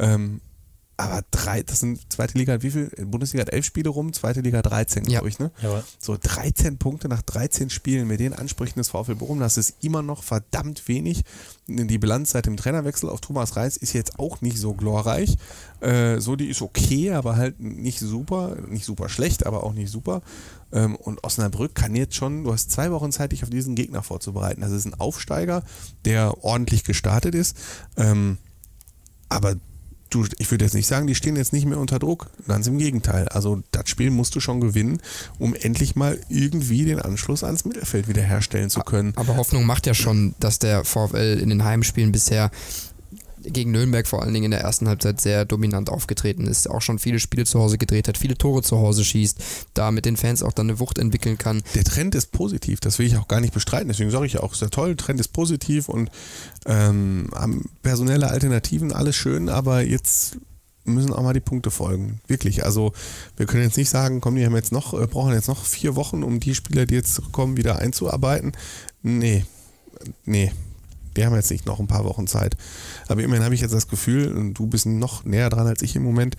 [0.00, 0.40] Ähm,
[1.00, 2.90] aber drei, das sind zweite Liga, hat wie viel?
[3.06, 5.10] Bundesliga hat elf Spiele rum, zweite Liga 13, Ja.
[5.20, 5.50] glaube ich, ne?
[5.62, 5.82] Jawohl.
[5.98, 10.02] So 13 Punkte nach 13 Spielen mit den Ansprüchen des VfL Bochum, das ist immer
[10.02, 11.22] noch verdammt wenig.
[11.66, 15.36] Die Bilanz seit dem Trainerwechsel auf Thomas Reis ist jetzt auch nicht so glorreich.
[15.80, 19.90] Äh, so, die ist okay, aber halt nicht super, nicht super schlecht, aber auch nicht
[19.90, 20.22] super.
[20.72, 24.02] Ähm, und Osnabrück kann jetzt schon, du hast zwei Wochen Zeit, dich auf diesen Gegner
[24.02, 24.60] vorzubereiten.
[24.60, 25.62] Das ist ein Aufsteiger,
[26.04, 27.56] der ordentlich gestartet ist.
[27.96, 28.38] Ähm,
[29.28, 29.54] aber
[30.10, 32.30] du, ich würde jetzt nicht sagen, die stehen jetzt nicht mehr unter Druck.
[32.46, 33.28] Ganz im Gegenteil.
[33.28, 35.00] Also das Spiel musst du schon gewinnen,
[35.38, 39.12] um endlich mal irgendwie den Anschluss ans Mittelfeld wiederherstellen zu können.
[39.16, 42.50] Aber Hoffnung macht ja schon, dass der VfL in den Heimspielen bisher
[43.42, 46.98] gegen Nürnberg vor allen Dingen in der ersten Halbzeit sehr dominant aufgetreten ist, auch schon
[46.98, 49.38] viele Spiele zu Hause gedreht hat, viele Tore zu Hause schießt,
[49.74, 51.62] da mit den Fans auch dann eine Wucht entwickeln kann.
[51.74, 53.88] Der Trend ist positiv, das will ich auch gar nicht bestreiten.
[53.88, 56.10] Deswegen sage ich ja auch, ist ja toll, Trend ist positiv und
[56.66, 60.36] ähm, haben personelle Alternativen, alles schön, aber jetzt
[60.84, 62.20] müssen auch mal die Punkte folgen.
[62.26, 62.64] Wirklich.
[62.64, 62.92] Also
[63.36, 65.96] wir können jetzt nicht sagen, komm, die haben jetzt noch, äh, brauchen jetzt noch vier
[65.96, 68.52] Wochen, um die Spieler, die jetzt kommen, wieder einzuarbeiten.
[69.02, 69.44] Nee,
[70.24, 70.52] nee.
[71.20, 72.56] Wir haben jetzt nicht noch ein paar Wochen Zeit.
[73.08, 75.94] Aber immerhin habe ich jetzt das Gefühl, und du bist noch näher dran als ich
[75.94, 76.34] im Moment,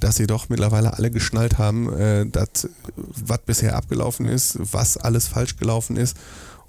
[0.00, 5.28] dass sie doch mittlerweile alle geschnallt haben, äh, dass was bisher abgelaufen ist, was alles
[5.28, 6.16] falsch gelaufen ist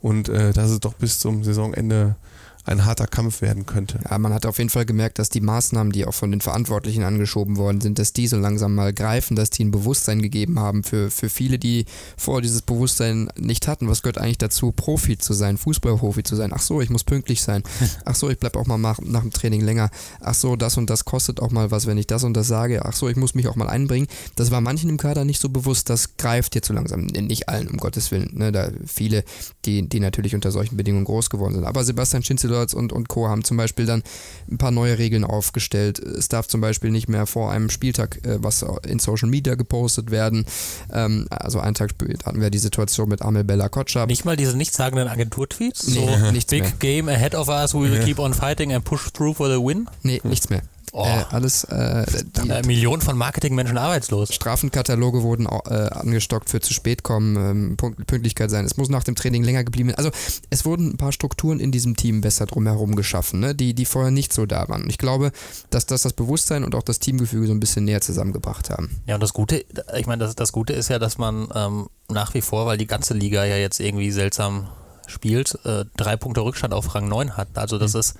[0.01, 2.17] und äh, dass es doch bis zum Saisonende
[2.65, 3.99] ein harter Kampf werden könnte.
[4.09, 7.03] Ja, man hat auf jeden Fall gemerkt, dass die Maßnahmen, die auch von den Verantwortlichen
[7.03, 10.83] angeschoben worden sind, dass die so langsam mal greifen, dass die ein Bewusstsein gegeben haben
[10.83, 11.85] für, für viele, die
[12.17, 13.89] vorher dieses Bewusstsein nicht hatten.
[13.89, 16.51] Was gehört eigentlich dazu, Profi zu sein, Fußballprofi zu sein?
[16.53, 17.63] Ach so, ich muss pünktlich sein.
[18.05, 19.89] Ach so, ich bleibe auch mal nach, nach dem Training länger.
[20.21, 22.85] Ach so, das und das kostet auch mal was, wenn ich das und das sage.
[22.85, 24.07] Ach so, ich muss mich auch mal einbringen.
[24.35, 25.89] Das war manchen im Kader nicht so bewusst.
[25.89, 27.07] Das greift jetzt so langsam.
[27.07, 28.31] Nicht allen, um Gottes Willen.
[28.33, 28.53] Ne?
[28.53, 29.25] Da viele,
[29.65, 31.65] die, die natürlich unter solchen Bedingungen groß geworden sind.
[31.65, 32.23] Aber Sebastian
[32.53, 33.27] Schinzelotz und, und Co.
[33.27, 34.03] haben zum Beispiel dann
[34.49, 35.99] ein paar neue Regeln aufgestellt.
[35.99, 40.11] Es darf zum Beispiel nicht mehr vor einem Spieltag äh, was in Social Media gepostet
[40.11, 40.45] werden.
[40.91, 44.07] Ähm, also einen Tag später hatten wir die Situation mit Amel Bella Kotschap.
[44.07, 45.87] Nicht mal diese nichtssagenden Agenturtweets?
[45.87, 46.73] Nee, so, nichts Big mehr.
[46.79, 49.89] game ahead of us, we will keep on fighting and push through for the win?
[50.03, 50.61] Nee, nichts mehr.
[50.91, 51.05] Oh.
[51.05, 52.05] Äh, alles, äh,
[52.35, 54.33] die Äh, Millionen von Marketingmenschen arbeitslos.
[54.33, 58.65] Strafenkataloge wurden äh, angestockt für zu spät kommen, ähm, Pünktlichkeit sein.
[58.65, 59.97] Es muss nach dem Training länger geblieben werden.
[59.97, 60.11] Also
[60.49, 63.55] es wurden ein paar Strukturen in diesem Team besser drumherum geschaffen, ne?
[63.55, 64.83] die, die vorher nicht so da waren.
[64.83, 65.31] Und ich glaube,
[65.69, 69.01] dass das das Bewusstsein und auch das Teamgefüge so ein bisschen näher zusammengebracht haben.
[69.07, 69.65] Ja, und das Gute,
[69.97, 72.87] ich meine, das, das Gute ist ja, dass man ähm, nach wie vor, weil die
[72.87, 74.67] ganze Liga ja jetzt irgendwie seltsam
[75.07, 77.49] spielt, äh, drei Punkte Rückstand auf Rang 9 hat.
[77.55, 78.15] Also das ist,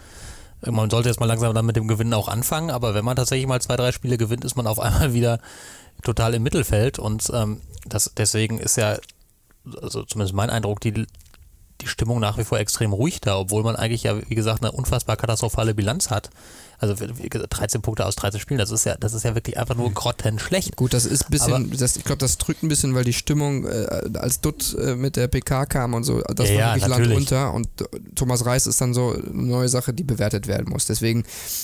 [0.71, 3.47] man sollte jetzt mal langsam dann mit dem Gewinnen auch anfangen, aber wenn man tatsächlich
[3.47, 5.39] mal zwei, drei Spiele gewinnt, ist man auf einmal wieder
[6.01, 8.97] total im Mittelfeld und ähm, das, deswegen ist ja,
[9.81, 11.05] also zumindest mein Eindruck, die,
[11.81, 14.71] die Stimmung nach wie vor extrem ruhig da, obwohl man eigentlich ja, wie gesagt, eine
[14.71, 16.29] unfassbar katastrophale Bilanz hat.
[16.79, 19.57] Also wie gesagt, 13 Punkte aus 13 Spielen, das ist ja, das ist ja wirklich
[19.57, 20.75] einfach nur grottenschlecht.
[20.75, 23.65] Gut, das ist ein bisschen, das, ich glaube, das drückt ein bisschen, weil die Stimmung,
[23.65, 26.99] äh, als Dutt äh, mit der PK kam und so, das Ja, war wirklich Land
[27.03, 27.17] natürlich.
[27.17, 27.69] unter und
[28.15, 30.85] Thomas Reis ist dann so eine neue Sache, die bewertet werden muss.
[30.85, 31.23] Deswegen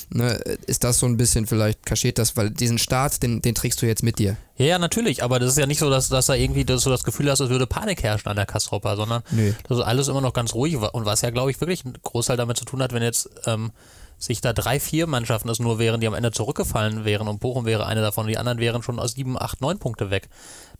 [0.09, 0.33] ne,
[0.67, 3.85] ist das so ein bisschen vielleicht kaschiert das, weil diesen Start, den, den trägst du
[3.85, 4.37] jetzt mit dir.
[4.57, 6.89] Ja, ja, natürlich, aber das ist ja nicht so, dass, dass da irgendwie dass du
[6.89, 9.53] das Gefühl hast, es würde Panik herrschen an der Kastropper, sondern Nee.
[9.67, 12.35] das ist alles immer noch ganz ruhig und was ja, glaube ich, wirklich ein Großteil
[12.37, 13.71] damit zu tun hat, wenn jetzt ähm,
[14.19, 17.65] sich da drei, vier Mannschaften es nur wären, die am Ende zurückgefallen wären und Bochum
[17.65, 20.29] wäre eine davon die anderen wären schon aus sieben, acht, neun Punkte weg,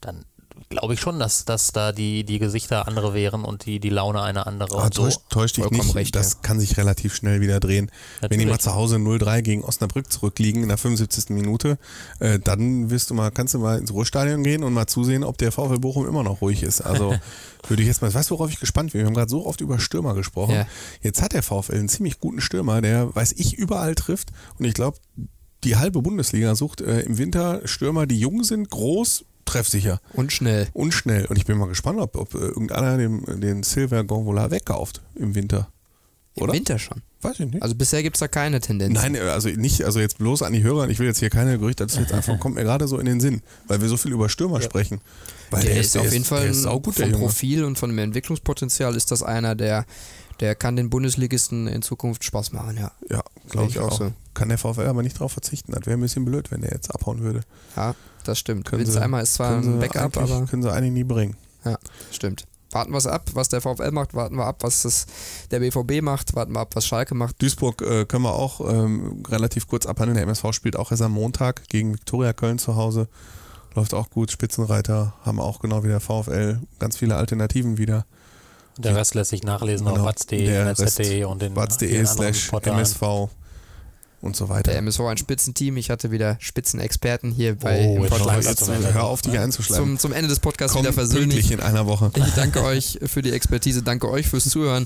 [0.02, 0.26] dann
[0.70, 4.22] glaube ich schon, dass, dass da die, die Gesichter andere wären und die, die Laune
[4.22, 5.04] eine andere Aber und so.
[5.04, 6.40] täuscht, täuscht dich nicht, recht, das ja.
[6.42, 7.92] kann sich relativ schnell wieder drehen.
[8.20, 8.52] Wenn die Natürlich.
[8.52, 11.30] mal zu Hause 0-3 gegen Osnabrück zurückliegen in der 75.
[11.30, 11.78] Minute,
[12.20, 15.38] äh, dann wirst du mal, kannst du mal ins Ruhestadion gehen und mal zusehen, ob
[15.38, 16.82] der VfL Bochum immer noch ruhig ist.
[16.82, 17.16] Also
[17.68, 19.02] würde ich jetzt mal, weißt du, worauf ich gespannt bin?
[19.02, 20.56] Wir haben gerade so oft über Stürmer gesprochen.
[20.56, 20.68] Ja.
[21.02, 24.74] Jetzt hat der VfL einen ziemlich guten Stürmer, der, weiß ich, überall trifft und ich
[24.74, 24.98] glaube,
[25.64, 30.68] die halbe Bundesliga sucht äh, im Winter Stürmer, die jung sind, groß, treffsicher Und schnell.
[30.74, 31.26] und schnell.
[31.26, 35.36] Und ich bin mal gespannt, ob, ob äh, irgendeiner den, den Silver Gonvola wegkauft im
[35.36, 35.70] Winter.
[36.36, 36.54] Oder?
[36.54, 37.02] Im Winter schon.
[37.22, 37.62] Weiß ich nicht.
[37.62, 38.94] Also bisher gibt es da keine Tendenz.
[38.94, 41.58] Nein, äh, also nicht, also jetzt bloß an die Hörer, ich will jetzt hier keine
[41.58, 43.98] Gerüchte, das ist jetzt einfach, kommt mir gerade so in den Sinn, weil wir so
[43.98, 45.02] viel über Stürmer sprechen.
[45.50, 47.12] Weil der, ist auf jeden Fall der ist der vom.
[47.12, 49.86] Profil und von dem Entwicklungspotenzial ist das einer, der,
[50.40, 52.92] der kann den Bundesligisten in Zukunft Spaß machen, ja.
[53.10, 53.98] Ja, glaube ich auch.
[53.98, 54.14] so.
[54.40, 55.72] Kann der VfL aber nicht drauf verzichten.
[55.74, 57.42] Das wäre ein bisschen blöd, wenn der jetzt abhauen würde.
[57.76, 58.66] Ja, das stimmt.
[58.66, 61.36] Können Vince sie- Einmal ist zwar ein Backup, aber Können sie eigentlich nie bringen.
[61.66, 61.78] ja,
[62.12, 62.46] stimmt.
[62.72, 65.08] warten wir es ab, was der VfL macht, warten wir ab, was das
[65.52, 67.42] der BVB macht, warten wir ab, was Schalke macht.
[67.42, 70.16] Duisburg äh, können wir auch ähm, relativ kurz abhandeln.
[70.16, 73.08] Der MSV spielt auch erst am Montag gegen Viktoria Köln zu Hause.
[73.76, 74.32] Läuft auch gut.
[74.32, 78.06] Spitzenreiter haben auch genau wie der VfL ganz viele Alternativen wieder.
[78.78, 80.00] Der Rest lässt sich nachlesen Genau.
[80.02, 82.78] auf watz.de, netz.de und den watz.de slash Portalen.
[82.80, 83.30] MSV
[84.22, 84.72] und so weiter.
[84.72, 85.78] Der MSV ein Spitzenteam.
[85.78, 88.70] Ich hatte wieder Spitzenexperten hier bei Oh, im Podcast.
[88.70, 89.86] Hör auf, dich einzuschlagen.
[89.86, 91.52] Zum, zum Ende des Podcasts Komm wieder versöhnlich.
[91.52, 92.12] in einer Woche.
[92.16, 94.86] Ich danke euch für die Expertise, danke euch fürs Zuhören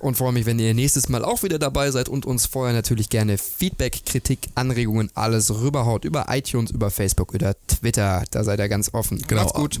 [0.00, 3.08] und freue mich, wenn ihr nächstes Mal auch wieder dabei seid und uns vorher natürlich
[3.08, 8.24] gerne Feedback, Kritik, Anregungen, alles rüberhaut über iTunes, über Facebook, über Twitter.
[8.30, 9.22] Da seid ihr ganz offen.
[9.28, 9.42] Genau.
[9.42, 9.80] Macht's gut.